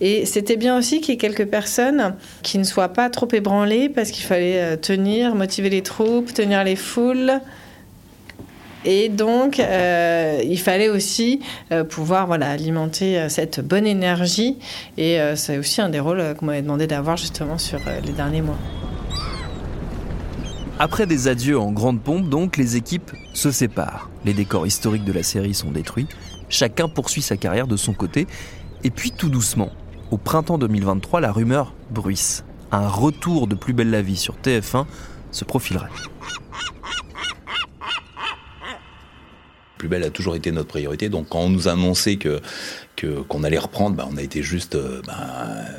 Et 0.00 0.26
c'était 0.26 0.56
bien 0.56 0.76
aussi 0.78 1.00
qu'il 1.00 1.14
y 1.14 1.14
ait 1.14 1.20
quelques 1.20 1.46
personnes 1.46 2.14
qui 2.42 2.58
ne 2.58 2.64
soient 2.64 2.88
pas 2.88 3.10
trop 3.10 3.28
ébranlées 3.32 3.88
parce 3.88 4.10
qu'il 4.10 4.24
fallait 4.24 4.76
tenir, 4.78 5.34
motiver 5.34 5.70
les 5.70 5.82
troupes, 5.82 6.32
tenir 6.32 6.64
les 6.64 6.76
foules. 6.76 7.40
Et 8.84 9.08
donc, 9.08 9.58
euh, 9.58 10.40
il 10.44 10.58
fallait 10.58 10.88
aussi 10.88 11.40
euh, 11.72 11.84
pouvoir 11.84 12.30
alimenter 12.32 13.18
euh, 13.18 13.28
cette 13.28 13.60
bonne 13.60 13.86
énergie. 13.86 14.58
Et 14.96 15.18
c'est 15.34 15.58
aussi 15.58 15.80
un 15.80 15.88
des 15.88 16.00
rôles 16.00 16.34
qu'on 16.38 16.46
m'avait 16.46 16.62
demandé 16.62 16.86
d'avoir 16.86 17.16
justement 17.16 17.58
sur 17.58 17.80
les 18.04 18.12
derniers 18.12 18.42
mois. 18.42 18.58
Après 20.78 21.06
des 21.06 21.26
adieux 21.26 21.58
en 21.58 21.72
grande 21.72 22.00
pompe, 22.00 22.28
donc, 22.28 22.56
les 22.56 22.76
équipes 22.76 23.10
se 23.34 23.50
séparent. 23.50 24.08
Les 24.24 24.32
décors 24.32 24.66
historiques 24.66 25.04
de 25.04 25.12
la 25.12 25.22
série 25.22 25.54
sont 25.54 25.72
détruits. 25.72 26.06
Chacun 26.48 26.88
poursuit 26.88 27.22
sa 27.22 27.36
carrière 27.36 27.66
de 27.66 27.76
son 27.76 27.92
côté. 27.92 28.26
Et 28.84 28.90
puis, 28.90 29.10
tout 29.10 29.28
doucement, 29.28 29.70
au 30.10 30.18
printemps 30.18 30.58
2023, 30.58 31.20
la 31.20 31.32
rumeur 31.32 31.74
bruisse. 31.90 32.44
Un 32.70 32.86
retour 32.86 33.48
de 33.48 33.54
Plus 33.54 33.72
belle 33.72 33.90
la 33.90 34.02
vie 34.02 34.16
sur 34.16 34.36
TF1 34.36 34.84
se 35.32 35.44
profilerait. 35.44 35.88
Plus 39.78 39.88
belle 39.88 40.02
a 40.04 40.10
toujours 40.10 40.34
été 40.36 40.50
notre 40.52 40.68
priorité. 40.68 41.08
Donc 41.08 41.28
quand 41.28 41.40
on 41.40 41.48
nous 41.50 41.68
a 41.68 41.72
annoncé 41.72 42.16
que 42.16 42.40
qu'on 43.28 43.44
allait 43.44 43.58
reprendre, 43.58 43.94
bah, 43.94 44.08
on 44.12 44.16
a 44.16 44.22
été 44.22 44.42
juste 44.42 44.74
euh, 44.74 45.00
bah, 45.06 45.14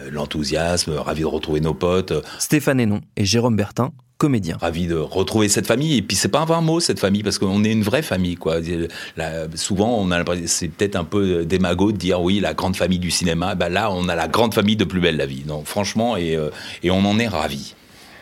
l'enthousiasme, 0.09 0.93
ravi 0.93 1.21
de 1.21 1.25
retrouver 1.25 1.59
nos 1.59 1.73
potes, 1.73 2.13
Stéphane 2.39 2.79
Hénon 2.79 3.01
et 3.17 3.25
Jérôme 3.25 3.57
Bertin, 3.57 3.91
comédiens. 4.17 4.57
ravi 4.61 4.87
de 4.87 4.95
retrouver 4.95 5.49
cette 5.49 5.67
famille. 5.67 5.97
Et 5.97 6.01
puis 6.01 6.15
c'est 6.15 6.29
pas 6.29 6.39
un 6.39 6.45
vain 6.45 6.61
mot 6.61 6.79
cette 6.79 6.99
famille 6.99 7.21
parce 7.23 7.37
qu'on 7.37 7.63
est 7.65 7.71
une 7.73 7.83
vraie 7.83 8.01
famille 8.03 8.35
quoi. 8.35 8.59
Là, 9.17 9.47
souvent 9.55 9.97
on 9.99 10.11
a 10.11 10.17
l'impression- 10.17 10.45
c'est 10.47 10.69
peut-être 10.69 10.95
un 10.95 11.03
peu 11.03 11.43
démago 11.43 11.91
de 11.91 11.97
dire 11.97 12.21
oui 12.21 12.39
la 12.39 12.53
grande 12.53 12.77
famille 12.77 12.99
du 12.99 13.11
cinéma. 13.11 13.55
Bah, 13.55 13.67
là 13.67 13.91
on 13.91 14.07
a 14.07 14.15
la 14.15 14.29
grande 14.29 14.53
famille 14.53 14.77
de 14.77 14.85
Plus 14.85 15.01
belle 15.01 15.17
la 15.17 15.25
vie. 15.25 15.43
Donc 15.43 15.65
franchement 15.65 16.15
et 16.15 16.37
euh, 16.37 16.49
et 16.83 16.89
on 16.91 17.03
en 17.05 17.19
est 17.19 17.27
ravi. 17.27 17.75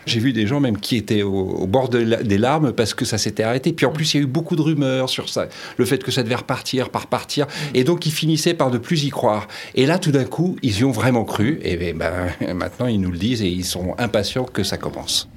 J'ai 0.07 0.19
vu 0.19 0.33
des 0.33 0.47
gens 0.47 0.59
même 0.59 0.77
qui 0.79 0.95
étaient 0.95 1.21
au, 1.21 1.33
au 1.35 1.67
bord 1.67 1.89
de 1.89 1.97
la- 1.99 2.23
des 2.23 2.37
larmes 2.37 2.71
parce 2.71 2.93
que 2.93 3.05
ça 3.05 3.17
s'était 3.17 3.43
arrêté. 3.43 3.73
Puis 3.73 3.85
en 3.85 3.91
plus, 3.91 4.13
il 4.13 4.17
y 4.17 4.19
a 4.21 4.23
eu 4.23 4.27
beaucoup 4.27 4.55
de 4.55 4.61
rumeurs 4.61 5.09
sur 5.09 5.27
ça, 5.29 5.47
le 5.77 5.85
fait 5.85 6.01
que 6.03 6.11
ça 6.11 6.23
devait 6.23 6.35
repartir, 6.35 6.89
par 6.89 7.03
repartir. 7.03 7.45
Et 7.73 7.83
donc, 7.83 8.05
ils 8.05 8.11
finissaient 8.11 8.53
par 8.53 8.71
ne 8.71 8.77
plus 8.77 9.03
y 9.03 9.09
croire. 9.09 9.47
Et 9.75 9.85
là, 9.85 9.99
tout 9.99 10.11
d'un 10.11 10.25
coup, 10.25 10.55
ils 10.63 10.79
y 10.79 10.83
ont 10.85 10.91
vraiment 10.91 11.25
cru. 11.25 11.59
Et 11.61 11.75
ben, 11.77 11.97
ben, 11.97 12.53
maintenant, 12.55 12.87
ils 12.87 12.99
nous 13.01 13.11
le 13.11 13.17
disent 13.17 13.41
et 13.41 13.49
ils 13.49 13.65
sont 13.65 13.95
impatients 13.97 14.45
que 14.45 14.63
ça 14.63 14.77
commence. 14.77 15.27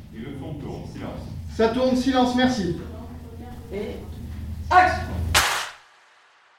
Ça 1.56 1.68
tourne, 1.68 1.96
silence, 1.96 2.34
merci. 2.36 2.76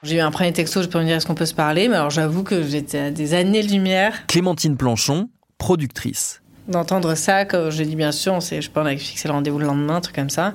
J'ai 0.02 0.16
eu 0.16 0.20
un 0.20 0.30
premier 0.30 0.52
texto, 0.52 0.82
je 0.82 0.88
peux 0.88 0.98
me 0.98 1.04
dire 1.04 1.16
est-ce 1.16 1.26
qu'on 1.26 1.34
peut 1.34 1.46
se 1.46 1.54
parler, 1.54 1.88
mais 1.88 1.94
alors 1.96 2.10
j'avoue 2.10 2.42
que 2.42 2.62
j'étais 2.64 2.98
à 2.98 3.10
des 3.10 3.34
années-lumière 3.34 4.26
Clémentine 4.26 4.76
Planchon, 4.76 5.28
productrice. 5.58 6.41
D'entendre 6.68 7.14
ça. 7.14 7.44
Quand 7.44 7.70
j'ai 7.70 7.84
dit 7.84 7.96
bien 7.96 8.12
sûr, 8.12 8.32
on, 8.34 8.40
s'est- 8.40 8.62
je 8.62 8.70
pense, 8.70 8.84
on 8.84 8.86
avait 8.86 8.96
fixé 8.96 9.28
le 9.28 9.34
rendez-vous 9.34 9.58
le 9.58 9.66
lendemain, 9.66 9.96
un 9.96 10.00
truc 10.00 10.14
comme 10.16 10.30
ça. 10.30 10.54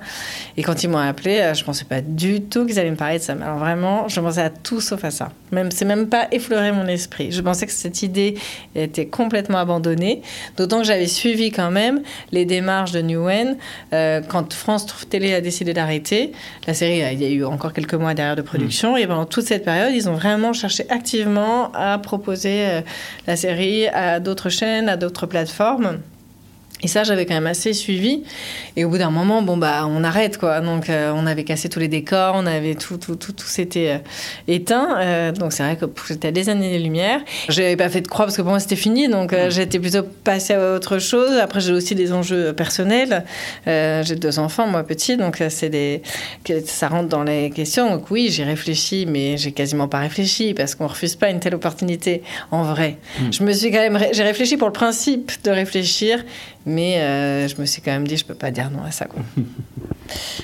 Et 0.56 0.64
quand 0.64 0.84
ils 0.84 0.90
m'ont 0.90 0.98
appelé, 0.98 1.40
euh, 1.40 1.54
je 1.54 1.64
pensais 1.64 1.86
pas 1.86 2.02
du 2.02 2.42
tout 2.42 2.66
qu'ils 2.66 2.80
allaient 2.80 2.92
me 2.92 2.96
parler 2.96 3.18
de 3.20 3.24
ça. 3.24 3.34
Alors 3.34 3.58
vraiment, 3.58 4.08
je 4.08 4.20
pensais 4.20 4.42
à 4.42 4.50
tout 4.50 4.80
sauf 4.82 5.04
à 5.04 5.12
ça. 5.12 5.30
Même, 5.52 5.72
c'est 5.72 5.86
même 5.86 6.08
pas 6.08 6.28
effleuré 6.32 6.72
mon 6.72 6.88
esprit. 6.88 7.32
Je 7.32 7.42
pensais 7.42 7.66
que 7.66 7.72
cette 7.72 8.04
idée 8.04 8.36
était 8.76 9.08
complètement 9.08 9.58
abandonnée. 9.60 10.22
D'autant 10.58 10.80
que 10.80 10.86
j'avais 10.86 11.08
suivi 11.08 11.52
quand 11.52 11.72
même 11.72 12.02
les 12.32 12.46
démarches 12.46 12.92
de 12.92 13.02
Newen. 13.02 13.58
Euh, 13.94 14.22
quand 14.28 14.54
France 14.54 14.86
Télé 15.10 15.34
a 15.34 15.42
décidé 15.42 15.74
d'arrêter, 15.74 16.32
la 16.68 16.74
série, 16.74 17.04
euh, 17.04 17.12
il 17.12 17.22
y 17.22 17.26
a 17.26 17.30
eu 17.30 17.44
encore 17.46 17.74
quelques 17.74 17.94
mois 17.94 18.14
derrière 18.14 18.36
de 18.36 18.42
production. 18.42 18.98
Et 18.98 19.08
pendant 19.08 19.26
toute 19.26 19.46
cette 19.46 19.64
période, 19.66 19.94
ils 19.94 20.10
ont 20.10 20.16
vraiment 20.16 20.54
cherché 20.54 20.86
activement 20.90 21.72
à 21.74 21.98
proposer 21.98 22.66
euh, 22.66 22.82
la 23.26 23.36
série 23.36 23.88
à 23.88 24.20
d'autres 24.20 24.50
chaînes, 24.50 24.90
à 24.90 24.98
d'autres 24.98 25.26
plateformes. 25.28 26.00
Et 26.84 26.88
ça, 26.88 27.04
j'avais 27.04 27.26
quand 27.26 27.34
même 27.34 27.48
assez 27.48 27.74
suivi. 27.74 28.24
Et 28.76 28.86
au 28.86 28.90
bout 28.90 29.00
d'un 29.00 29.10
moment, 29.10 29.42
bon, 29.42 29.58
bah, 29.58 29.88
on 29.88 30.04
arrête, 30.04 30.38
quoi. 30.38 30.60
Donc, 30.62 30.90
euh, 30.90 31.12
on 31.16 31.26
avait 31.26 31.44
cassé 31.44 31.70
tous 31.70 31.80
les 31.80 31.88
décors, 31.88 32.36
on 32.36 32.46
avait 32.46 32.76
tout, 32.76 32.98
tout, 32.98 33.16
tout, 33.16 33.32
tout 33.32 33.48
s'était 33.48 33.96
euh, 33.96 33.98
éteint. 34.48 34.98
Euh, 35.00 35.32
donc, 35.32 35.54
c'est 35.54 35.64
vrai 35.64 35.76
que 35.76 35.86
j'étais 36.08 36.28
à 36.28 36.32
des 36.32 36.50
années-lumière. 36.50 37.22
Je 37.50 37.62
n'avais 37.62 37.76
pas 37.76 37.90
fait 37.90 38.02
de 38.02 38.08
croix 38.08 38.26
parce 38.26 38.38
que 38.38 38.44
pour 38.44 38.52
moi, 38.52 38.60
c'était 38.60 38.76
fini. 38.76 39.08
Donc, 39.08 39.34
euh, 39.34 39.50
j'étais 39.50 39.80
plutôt 39.80 40.04
passée 40.24 40.54
à 40.54 40.76
autre 40.76 41.00
chose. 41.00 41.32
Après, 41.38 41.62
j'ai 41.62 41.74
aussi 41.74 41.96
des 41.96 42.14
enjeux 42.14 42.54
personnels. 42.54 43.24
J'ai 43.66 44.16
deux 44.16 44.38
enfants, 44.38 44.68
moi, 44.68 44.84
petits. 44.84 45.18
Donc, 45.18 45.42
c'est 45.50 45.70
des, 45.70 46.04
ça 46.66 46.90
rentre 46.90 47.10
dans 47.10 47.24
les 47.24 47.50
questions. 47.50 47.90
Donc, 47.90 48.12
oui, 48.12 48.30
j'ai 48.30 48.44
réfléchi, 48.44 49.08
mais 49.08 49.38
j'ai 49.38 49.52
quasiment 49.52 49.88
pas 49.88 50.00
réfléchi 50.00 50.54
parce 50.54 50.76
qu'on 50.76 50.88
refuse 50.88 51.16
pas 51.16 51.30
une 51.30 51.40
telle 51.40 51.56
opportunité 51.56 52.22
en 52.52 52.64
vrai. 52.64 52.98
Je 53.32 53.44
me 53.44 53.52
suis 53.52 53.72
quand 53.72 53.80
même, 53.80 54.00
j'ai 54.12 54.24
réfléchi 54.24 54.58
pour 54.58 54.68
le 54.68 54.74
principe 54.74 55.32
de 55.44 55.52
réfléchir, 55.52 56.24
mais 56.68 57.00
euh, 57.00 57.48
je 57.48 57.60
me 57.60 57.66
suis 57.66 57.82
quand 57.82 57.92
même 57.92 58.08
dit, 58.08 58.18
je 58.18 58.26
peux 58.26 58.36
pas 58.36 58.52
dire 58.52 58.70
non 58.70 58.84
à 58.84 58.92
ça. 58.92 59.06
Quoi. 59.06 59.22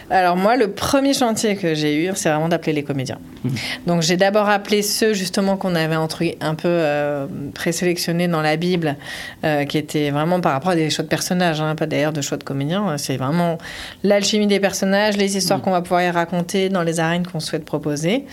Alors 0.10 0.36
moi, 0.36 0.56
le 0.56 0.72
premier 0.72 1.14
chantier 1.14 1.56
que 1.56 1.74
j'ai 1.74 2.06
eu, 2.06 2.12
c'est 2.16 2.30
vraiment 2.30 2.50
d'appeler 2.50 2.74
les 2.74 2.84
comédiens. 2.84 3.20
Donc 3.88 4.02
j'ai 4.02 4.18
d'abord 4.18 4.50
appelé 4.50 4.82
ceux 4.82 5.14
justement 5.14 5.58
qu'on 5.58 5.76
avait 5.76 5.96
entre, 5.96 6.24
un 6.42 6.56
peu 6.56 6.68
euh, 6.68 7.28
présélectionnés 7.54 8.28
dans 8.28 8.42
la 8.42 8.56
Bible, 8.56 8.96
euh, 9.44 9.66
qui 9.66 9.78
étaient 9.78 10.12
vraiment 10.12 10.40
par 10.40 10.54
rapport 10.54 10.72
à 10.72 10.76
des 10.76 10.90
choix 10.90 11.04
de 11.04 11.10
personnages, 11.10 11.62
hein, 11.62 11.76
pas 11.76 11.86
d'ailleurs 11.86 12.14
de 12.14 12.22
choix 12.22 12.38
de 12.38 12.44
comédiens. 12.44 12.98
C'est 12.98 13.18
vraiment 13.18 13.58
l'alchimie 14.04 14.48
des 14.48 14.60
personnages, 14.60 15.18
les 15.18 15.38
histoires 15.38 15.62
qu'on 15.62 15.72
va 15.72 15.82
pouvoir 15.82 16.02
y 16.04 16.10
raconter 16.10 16.70
dans 16.70 16.84
les 16.84 17.00
arènes 17.00 17.26
qu'on 17.26 17.40
souhaite 17.40 17.66
proposer. 17.66 18.26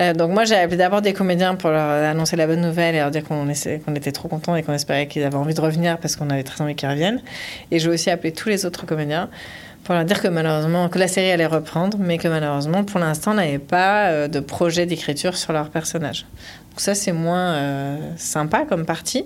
Euh, 0.00 0.14
donc 0.14 0.30
moi, 0.30 0.44
j'ai 0.44 0.56
appelé 0.56 0.76
d'abord 0.76 1.02
des 1.02 1.12
comédiens 1.12 1.54
pour 1.54 1.70
leur 1.70 2.04
annoncer 2.04 2.36
la 2.36 2.46
bonne 2.46 2.60
nouvelle 2.60 2.94
et 2.94 2.98
leur 2.98 3.10
dire 3.10 3.24
qu'on 3.24 3.48
était 3.48 4.12
trop 4.12 4.28
contents 4.28 4.56
et 4.56 4.62
qu'on 4.62 4.72
espérait 4.72 5.06
qu'ils 5.06 5.22
avaient 5.24 5.36
envie 5.36 5.54
de 5.54 5.60
revenir 5.60 5.98
parce 5.98 6.16
qu'on 6.16 6.30
avait 6.30 6.44
très 6.44 6.62
envie 6.62 6.74
qu'ils 6.74 6.88
reviennent. 6.88 7.20
Et 7.70 7.78
j'ai 7.78 7.88
aussi 7.88 8.10
appelé 8.10 8.32
tous 8.32 8.48
les 8.48 8.66
autres 8.66 8.86
comédiens 8.86 9.28
pour 9.86 9.94
leur 9.94 10.04
dire 10.04 10.20
que 10.20 10.26
malheureusement, 10.28 10.88
que 10.88 10.98
la 10.98 11.06
série 11.08 11.30
allait 11.30 11.46
reprendre, 11.46 11.96
mais 12.00 12.18
que 12.18 12.26
malheureusement, 12.28 12.82
pour 12.84 12.98
l'instant, 12.98 13.30
on 13.30 13.34
n'avait 13.34 13.58
pas 13.58 14.08
euh, 14.08 14.28
de 14.28 14.40
projet 14.40 14.84
d'écriture 14.84 15.36
sur 15.36 15.52
leur 15.52 15.70
personnage. 15.70 16.26
Donc 16.72 16.82
ça, 16.82 16.94
c'est 16.94 17.12
moins 17.12 17.54
euh, 17.54 17.96
sympa 18.18 18.66
comme 18.68 18.84
partie. 18.84 19.24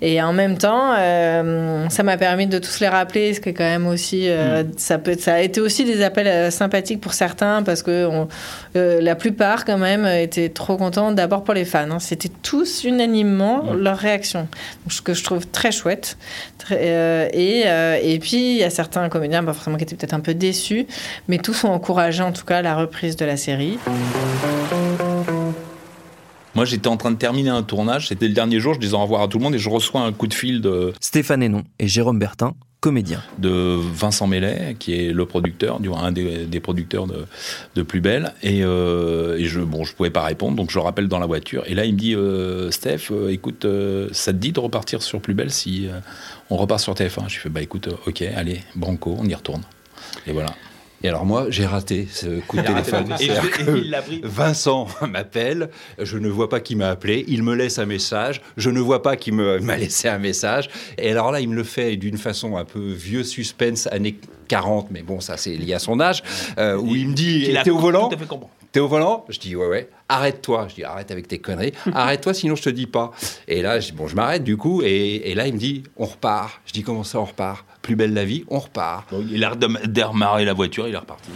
Et 0.00 0.22
en 0.22 0.32
même 0.32 0.58
temps, 0.58 0.92
euh, 0.96 1.88
ça 1.88 2.04
m'a 2.04 2.16
permis 2.16 2.46
de 2.46 2.60
tous 2.60 2.78
les 2.78 2.86
rappeler, 2.86 3.34
ce 3.34 3.40
qui 3.40 3.48
est 3.48 3.52
quand 3.52 3.64
même 3.64 3.88
aussi, 3.88 4.28
euh, 4.28 4.62
ça, 4.76 4.98
peut, 4.98 5.16
ça 5.18 5.34
a 5.34 5.40
été 5.40 5.60
aussi 5.60 5.84
des 5.84 6.04
appels 6.04 6.52
sympathiques 6.52 7.00
pour 7.00 7.14
certains, 7.14 7.64
parce 7.64 7.82
que 7.82 8.06
on- 8.06 8.28
la 8.76 9.16
plupart, 9.16 9.64
quand 9.64 9.78
même, 9.78 10.06
étaient 10.06 10.50
trop 10.50 10.76
contents, 10.76 11.10
d'abord 11.10 11.42
pour 11.42 11.52
les 11.54 11.64
fans. 11.64 11.90
hein. 11.90 11.98
C'était 11.98 12.28
tous 12.28 12.84
unanimement 12.84 13.72
leur 13.72 13.96
réaction, 13.98 14.46
ce 14.88 15.02
que 15.02 15.14
je 15.14 15.24
trouve 15.24 15.48
très 15.48 15.72
chouette. 15.72 16.16
Très- 16.58 17.28
et, 17.34 17.64
et 18.04 18.18
puis, 18.20 18.52
il 18.52 18.58
y 18.58 18.62
a 18.62 18.70
certains 18.70 19.08
comédiens, 19.08 19.42
bah, 19.42 19.52
forcément, 19.52 19.77
qui 19.78 19.84
étaient 19.84 19.96
peut-être 19.96 20.12
un 20.12 20.20
peu 20.20 20.34
déçus, 20.34 20.86
mais 21.26 21.38
tous 21.38 21.64
ont 21.64 21.70
encouragé, 21.70 22.22
en 22.22 22.32
tout 22.32 22.44
cas, 22.44 22.60
la 22.60 22.76
reprise 22.76 23.16
de 23.16 23.24
la 23.24 23.38
série. 23.38 23.78
Moi 26.54 26.64
j'étais 26.64 26.88
en 26.88 26.96
train 26.96 27.12
de 27.12 27.16
terminer 27.16 27.50
un 27.50 27.62
tournage, 27.62 28.08
c'était 28.08 28.26
le 28.26 28.34
dernier 28.34 28.58
jour, 28.58 28.74
je 28.74 28.80
disais 28.80 28.94
au 28.94 28.98
revoir 28.98 29.22
à 29.22 29.28
tout 29.28 29.38
le 29.38 29.44
monde 29.44 29.54
et 29.54 29.58
je 29.58 29.70
reçois 29.70 30.00
un 30.00 30.12
coup 30.12 30.26
de 30.26 30.34
fil 30.34 30.60
de 30.60 30.92
Stéphane 31.00 31.40
Hénon 31.40 31.62
et 31.78 31.86
Jérôme 31.86 32.18
Bertin, 32.18 32.54
comédiens. 32.80 33.22
de 33.38 33.76
Vincent 33.76 34.26
Mellet, 34.26 34.76
qui 34.78 34.94
est 34.94 35.12
le 35.12 35.26
producteur, 35.26 35.80
du 35.80 35.90
un 35.92 36.12
des, 36.12 36.60
producteurs 36.60 37.06
de, 37.06 37.26
de 37.74 37.82
Plus 37.82 38.00
Belle. 38.00 38.34
Et, 38.42 38.62
euh, 38.62 39.36
et 39.36 39.44
je 39.44 39.60
bon, 39.60 39.84
je 39.84 39.94
pouvais 39.94 40.10
pas 40.10 40.22
répondre, 40.22 40.56
donc 40.56 40.70
je 40.70 40.78
le 40.78 40.82
rappelle 40.82 41.08
dans 41.08 41.18
la 41.18 41.26
voiture. 41.26 41.64
Et 41.66 41.74
là, 41.74 41.84
il 41.84 41.94
me 41.94 41.98
dit, 41.98 42.14
euh, 42.14 42.70
Steph, 42.70 43.10
euh, 43.10 43.30
écoute, 43.30 43.66
ça 44.12 44.32
te 44.32 44.38
dit 44.38 44.52
de 44.52 44.60
repartir 44.60 45.02
sur 45.02 45.20
Plus 45.20 45.34
Belle 45.34 45.50
si 45.50 45.88
on 46.50 46.56
repart 46.56 46.80
sur 46.80 46.94
TF1 46.94 47.28
Je 47.28 47.38
fais, 47.38 47.48
bah 47.48 47.62
écoute, 47.62 47.88
ok, 48.06 48.22
allez, 48.22 48.60
Branco, 48.74 49.16
on 49.18 49.24
y 49.24 49.34
retourne. 49.34 49.62
Et 50.26 50.32
voilà. 50.32 50.54
Et 51.04 51.08
alors 51.08 51.24
moi, 51.24 51.46
j'ai 51.48 51.64
raté 51.64 52.08
ce 52.10 52.40
coup 52.40 52.56
de 52.56 52.62
téléphone. 52.62 53.14
et 53.20 53.26
je- 53.26 53.76
il 53.84 53.96
pris. 54.04 54.20
Vincent 54.24 54.88
m'appelle, 55.08 55.70
je 56.00 56.18
ne 56.18 56.28
vois 56.28 56.48
pas 56.48 56.58
qui 56.60 56.74
m'a 56.74 56.88
appelé, 56.90 57.24
il 57.28 57.42
me 57.44 57.54
laisse 57.54 57.78
un 57.78 57.86
message, 57.86 58.40
je 58.56 58.68
ne 58.70 58.80
vois 58.80 59.02
pas 59.02 59.16
qui 59.16 59.30
m'a 59.30 59.58
laissé 59.76 60.08
un 60.08 60.18
message. 60.18 60.68
Et 60.98 61.10
alors 61.12 61.30
là, 61.30 61.40
il 61.40 61.48
me 61.48 61.54
le 61.54 61.62
fait 61.64 61.96
d'une 61.96 62.18
façon 62.18 62.56
un 62.56 62.64
peu 62.64 62.92
vieux 62.92 63.22
suspense, 63.22 63.86
années 63.92 64.16
40, 64.48 64.88
mais 64.90 65.02
bon, 65.02 65.20
ça 65.20 65.36
c'est 65.36 65.54
lié 65.54 65.74
à 65.74 65.78
son 65.78 66.00
âge, 66.00 66.22
euh, 66.58 66.76
où 66.76 66.96
il 66.96 67.08
me 67.10 67.14
dit, 67.14 67.48
t'es 67.62 67.70
au 67.70 67.78
volant. 67.78 68.08
T'es 68.72 68.80
au 68.80 68.88
volant? 68.88 69.24
Je 69.30 69.38
dis 69.38 69.56
ouais 69.56 69.66
ouais. 69.66 69.88
Arrête-toi. 70.10 70.66
Je 70.68 70.74
dis 70.74 70.84
arrête 70.84 71.10
avec 71.10 71.26
tes 71.26 71.38
conneries. 71.38 71.72
Arrête-toi 71.94 72.34
sinon 72.34 72.54
je 72.54 72.62
te 72.62 72.68
dis 72.70 72.86
pas. 72.86 73.12
Et 73.46 73.62
là 73.62 73.80
je 73.80 73.86
dis 73.86 73.92
bon 73.92 74.06
je 74.08 74.14
m'arrête 74.14 74.44
du 74.44 74.58
coup 74.58 74.82
et, 74.82 75.30
et 75.30 75.34
là 75.34 75.46
il 75.46 75.54
me 75.54 75.58
dit 75.58 75.84
on 75.96 76.04
repart. 76.04 76.60
Je 76.66 76.72
dis 76.74 76.82
comment 76.82 77.02
ça 77.02 77.18
on 77.18 77.24
repart 77.24 77.64
Plus 77.82 77.96
belle 77.96 78.12
la 78.14 78.24
vie, 78.24 78.44
on 78.48 78.58
repart. 78.58 79.10
Donc, 79.10 79.24
il 79.30 79.42
a 79.44 79.52
démarré 79.86 80.44
la 80.44 80.52
voiture, 80.52 80.86
il 80.88 80.94
est 80.94 80.98
reparti. 80.98 81.30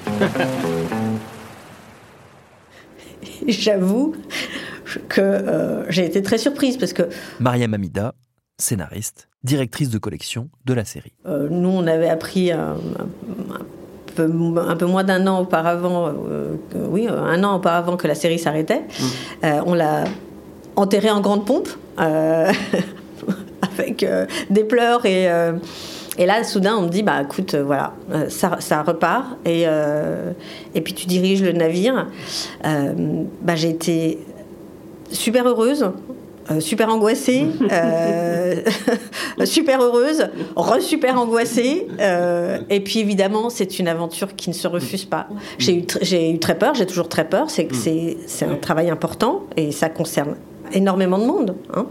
J'avoue 3.47 4.15
que 5.09 5.21
euh, 5.21 5.91
j'ai 5.91 6.05
été 6.05 6.23
très 6.23 6.39
surprise 6.39 6.77
parce 6.77 6.93
que 6.93 7.05
Mariam 7.41 7.73
Amida, 7.75 8.15
scénariste, 8.59 9.29
directrice 9.45 9.91
de 9.91 9.99
collection 9.99 10.49
de 10.65 10.75
la 10.75 10.85
série. 10.85 11.13
euh, 11.27 11.49
nous, 11.51 11.69
on 11.71 11.87
avait 11.87 12.09
appris 12.09 12.53
un, 12.53 12.77
peu, 14.15 14.31
un 14.57 14.77
peu 14.77 14.87
moins 14.87 15.05
d'un 15.05 15.27
an 15.27 15.41
auparavant, 15.41 16.09
euh, 16.09 16.55
que- 16.73 16.79
oui, 16.79 17.09
un 17.09 17.43
an 17.45 17.57
auparavant 17.57 17.97
que 17.97 18.07
la 18.07 18.15
série 18.15 18.39
s'arrêtait. 18.39 18.83
Euh, 19.45 19.61
on 19.67 19.75
l'a 19.75 20.05
enterré 20.77 21.11
en 21.11 21.21
grande 21.21 21.47
pompe, 21.47 21.69
euh, 22.01 22.53
avec 23.63 24.03
euh, 24.03 24.27
des 24.51 24.65
pleurs 24.65 25.07
et. 25.07 25.29
Et 26.19 26.27
là, 26.27 26.45
soudain, 26.45 26.77
on 26.77 26.83
me 26.83 26.89
dit, 26.89 27.03
bah 27.03 27.23
écoute, 27.23 27.55
euh, 27.55 27.63
voilà, 27.63 27.95
euh, 28.13 28.29
ça, 28.29 28.57
ça 28.61 28.83
repart. 28.83 29.39
Et, 29.47 29.65
euh, 29.67 30.33
et 30.75 30.83
puis 30.83 30.93
tu 30.93 31.07
diriges 31.07 31.43
le 31.43 31.53
navire. 31.53 32.07
Euh, 32.67 32.93
bah, 33.41 33.57
j'ai 33.57 33.71
été 33.71 34.19
super 35.11 35.49
heureuse, 35.49 35.91
euh, 36.51 36.61
super 36.61 36.91
angoissée, 36.91 37.47
super 39.45 39.81
heureuse, 39.81 40.29
re-super 40.55 41.19
angoissée. 41.19 41.87
et 42.69 42.81
puis 42.81 42.99
évidemment, 42.99 43.49
c'est 43.49 43.79
une 43.79 43.89
aventure 43.89 44.37
qui 44.37 44.51
ne 44.51 44.55
se 44.55 44.69
refuse 44.69 45.07
pas. 45.07 45.29
J'ai 45.59 45.79
eu, 45.79 45.85
j'ai 46.03 46.31
eu 46.31 46.39
très 46.39 46.59
peur, 46.59 46.75
j'ai 46.75 46.87
toujours 46.87 47.09
très 47.09 47.27
peur. 47.27 47.49
C'est 47.49 47.65
que 47.65 47.75
c'est, 47.75 48.19
c'est 48.27 48.45
un 48.45 48.57
travail 48.57 48.91
important 48.91 49.45
et 49.57 49.73
ça 49.73 49.89
concerne 49.89 50.35
énormément 50.73 51.19
de 51.19 51.25
monde. 51.27 51.57
hein. 51.75 51.87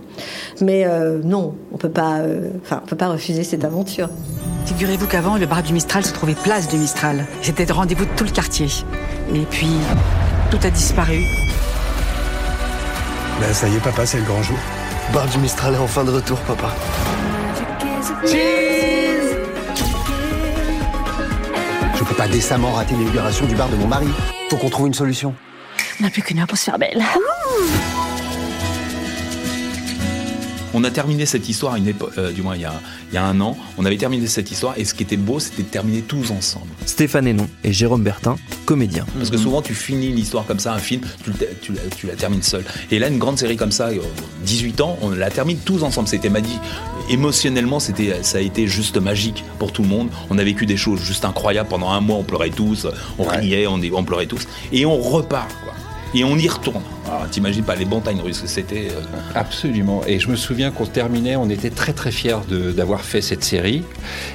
Mais 0.62 0.86
euh, 0.86 1.20
non, 1.24 1.56
on 1.72 1.78
peut 1.78 1.90
pas, 1.90 2.20
euh, 2.20 2.50
enfin, 2.64 2.82
on 2.84 2.88
peut 2.88 2.96
pas 2.96 3.10
refuser 3.10 3.44
cette 3.44 3.64
aventure. 3.66 4.10
Figurez-vous 4.66 5.08
qu'avant, 5.08 5.38
le 5.38 5.46
bar 5.46 5.64
du 5.64 5.74
Mistral 5.74 6.06
se 6.06 6.14
trouvait 6.14 6.36
place 6.36 6.68
du 6.68 6.78
Mistral. 6.78 7.26
C'était 7.42 7.66
le 7.66 7.74
rendez-vous 7.74 8.06
de 8.06 8.12
tout 8.16 8.24
le 8.24 8.30
quartier. 8.32 8.68
Et 9.34 9.40
puis, 9.50 9.72
tout 10.50 10.60
a 10.64 10.70
disparu. 10.70 11.24
Ben 13.40 13.54
ça 13.54 13.68
y 13.68 13.76
est, 13.76 13.80
papa, 13.80 14.06
c'est 14.06 14.18
le 14.20 14.24
grand 14.26 14.44
jour. 14.44 14.58
Bar 15.14 15.26
du 15.28 15.40
Mistral 15.40 15.74
est 15.74 15.78
enfin 15.80 16.04
de 16.04 16.12
retour, 16.12 16.38
papa. 16.42 16.70
Je 21.96 22.04
peux 22.04 22.16
pas 22.16 22.28
décemment 22.28 22.72
rater 22.72 22.96
l'inauguration 22.96 23.46
du 23.46 23.56
bar 23.56 23.70
de 23.70 23.76
mon 23.76 23.88
mari. 23.88 24.08
Faut 24.50 24.58
qu'on 24.58 24.70
trouve 24.70 24.88
une 24.88 24.94
solution. 24.94 25.34
On 26.00 26.04
n'a 26.04 26.10
plus 26.10 26.22
qu'une 26.22 26.40
heure 26.40 26.48
pour 26.48 26.58
se 26.58 26.66
faire 26.66 26.78
belle. 26.80 27.02
On 30.82 30.84
a 30.84 30.90
terminé 30.90 31.28
cette 31.28 31.48
histoire, 31.48 31.76
une 31.76 31.94
euh, 32.18 32.32
du 32.32 32.42
moins 32.42 32.56
il 32.56 32.64
y, 32.64 32.66
a, 32.66 32.74
il 33.12 33.14
y 33.14 33.18
a 33.20 33.24
un 33.24 33.40
an, 33.40 33.56
on 33.78 33.86
avait 33.86 33.98
terminé 33.98 34.26
cette 34.26 34.50
histoire 34.50 34.74
et 34.78 34.84
ce 34.84 34.96
qui 34.96 35.04
était 35.04 35.16
beau, 35.16 35.40
c'était 35.40 35.62
de 35.62 35.68
terminer 35.68 36.02
tous 36.02 36.32
ensemble. 36.32 36.66
Stéphane 36.88 37.28
Hénon 37.28 37.48
et 37.64 37.72
Jérôme 37.72 38.02
Bertin, 38.02 38.36
comédiens. 38.66 39.06
Parce 39.16 39.30
que 39.30 39.38
souvent 39.38 39.62
tu 39.62 39.76
finis 39.76 40.08
une 40.08 40.18
histoire 40.18 40.44
comme 40.48 40.58
ça, 40.58 40.74
un 40.74 40.80
film, 40.80 41.02
tu, 41.24 41.72
la, 41.74 41.82
tu 41.96 42.08
la 42.08 42.16
termines 42.16 42.42
seul. 42.42 42.66
Et 42.90 42.98
là, 42.98 43.10
une 43.10 43.20
grande 43.20 43.38
série 43.38 43.58
comme 43.58 43.72
ça, 43.72 43.90
euh, 43.90 44.00
18 44.44 44.82
ans, 44.82 44.98
on 45.04 45.12
la 45.12 45.30
termine 45.30 45.60
tous 45.64 45.84
ensemble. 45.84 46.08
C'était 46.08 46.32
magique. 46.32 46.60
Émotionnellement, 47.12 47.80
c'était, 47.80 48.24
ça 48.24 48.40
a 48.40 48.42
été 48.42 48.66
juste 48.66 48.98
magique 48.98 49.44
pour 49.60 49.72
tout 49.72 49.84
le 49.84 49.88
monde. 49.88 50.10
On 50.32 50.40
a 50.40 50.44
vécu 50.44 50.66
des 50.66 50.78
choses 50.78 51.04
juste 51.04 51.26
incroyables. 51.26 51.70
Pendant 51.70 51.92
un 51.92 52.02
mois, 52.02 52.18
on 52.18 52.24
pleurait 52.24 52.50
tous, 52.50 52.88
on 53.20 53.24
riait, 53.26 53.68
on, 53.68 53.80
on 53.94 54.04
pleurait 54.04 54.26
tous. 54.26 54.48
Et 54.72 54.88
on 54.88 54.98
repart, 54.98 55.54
quoi. 55.64 55.74
Et 56.14 56.24
on 56.24 56.38
y 56.38 56.48
retourne. 56.48 56.82
Alors, 57.08 57.30
t'imagines 57.30 57.64
pas 57.64 57.76
les 57.76 57.86
montagnes 57.86 58.22
russes 58.22 58.42
que 58.42 58.48
c'était. 58.48 58.88
euh, 58.92 59.02
Absolument. 59.36 60.02
Et 60.08 60.20
je 60.20 60.30
me 60.30 60.36
souviens 60.36 60.72
qu'on 60.72 60.86
terminait, 60.86 61.36
on 61.36 61.50
était 61.50 61.70
très 61.70 61.94
très 61.94 62.12
fiers 62.12 62.38
de- 62.50 62.72
d'avoir 62.72 63.02
fait 63.02 63.22
cette 63.22 63.44
série. 63.44 63.84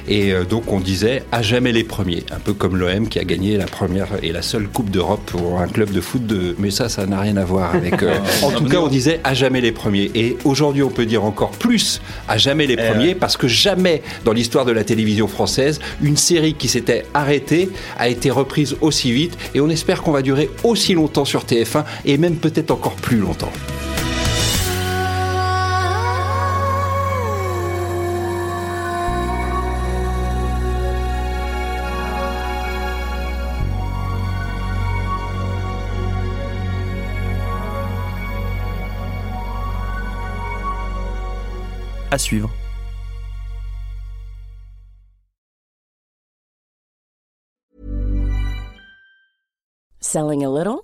Et 0.07 0.31
euh, 0.33 0.43
donc 0.43 0.71
on 0.71 0.79
disait 0.79 1.23
à 1.31 1.41
jamais 1.41 1.71
les 1.71 1.83
premiers. 1.83 2.23
Un 2.31 2.39
peu 2.39 2.53
comme 2.53 2.75
l'OM 2.77 3.07
qui 3.07 3.19
a 3.19 3.23
gagné 3.23 3.57
la 3.57 3.65
première 3.65 4.07
et 4.21 4.31
la 4.31 4.41
seule 4.41 4.67
Coupe 4.67 4.89
d'Europe 4.91 5.21
pour 5.27 5.59
un 5.59 5.67
club 5.67 5.91
de 5.91 6.01
foot. 6.01 6.25
De... 6.25 6.55
Mais 6.59 6.71
ça, 6.71 6.89
ça 6.89 7.05
n'a 7.05 7.19
rien 7.19 7.37
à 7.37 7.45
voir 7.45 7.73
avec. 7.75 8.03
euh, 8.03 8.17
en 8.43 8.51
tout 8.51 8.65
cas, 8.65 8.77
on 8.79 8.87
disait 8.87 9.19
à 9.23 9.33
jamais 9.33 9.61
les 9.61 9.71
premiers. 9.71 10.11
Et 10.15 10.37
aujourd'hui, 10.43 10.83
on 10.83 10.89
peut 10.89 11.05
dire 11.05 11.23
encore 11.23 11.51
plus 11.51 12.01
à 12.27 12.37
jamais 12.37 12.67
les 12.67 12.75
Eh 12.79 12.89
premiers 12.91 13.15
parce 13.15 13.37
que 13.37 13.47
jamais 13.47 14.01
dans 14.25 14.33
l'histoire 14.33 14.65
de 14.65 14.71
la 14.71 14.83
télévision 14.83 15.27
française, 15.27 15.79
une 16.01 16.17
série 16.17 16.53
qui 16.53 16.67
s'était 16.67 17.05
arrêtée 17.13 17.69
a 17.97 18.07
été 18.09 18.29
reprise 18.29 18.75
aussi 18.81 19.11
vite. 19.11 19.37
Et 19.55 19.61
on 19.61 19.69
espère 19.69 20.01
qu'on 20.03 20.11
va 20.11 20.21
durer 20.21 20.49
aussi 20.63 20.93
longtemps 20.93 21.25
sur 21.25 21.45
TF1 21.67 21.85
et 22.05 22.17
même 22.17 22.37
peut-être 22.37 22.71
encore 22.71 22.95
plus 22.95 23.17
longtemps. 23.17 23.51
À 42.09 42.17
suivre. 42.17 42.49
Selling 49.99 50.45
a 50.45 50.49
little 50.49 50.83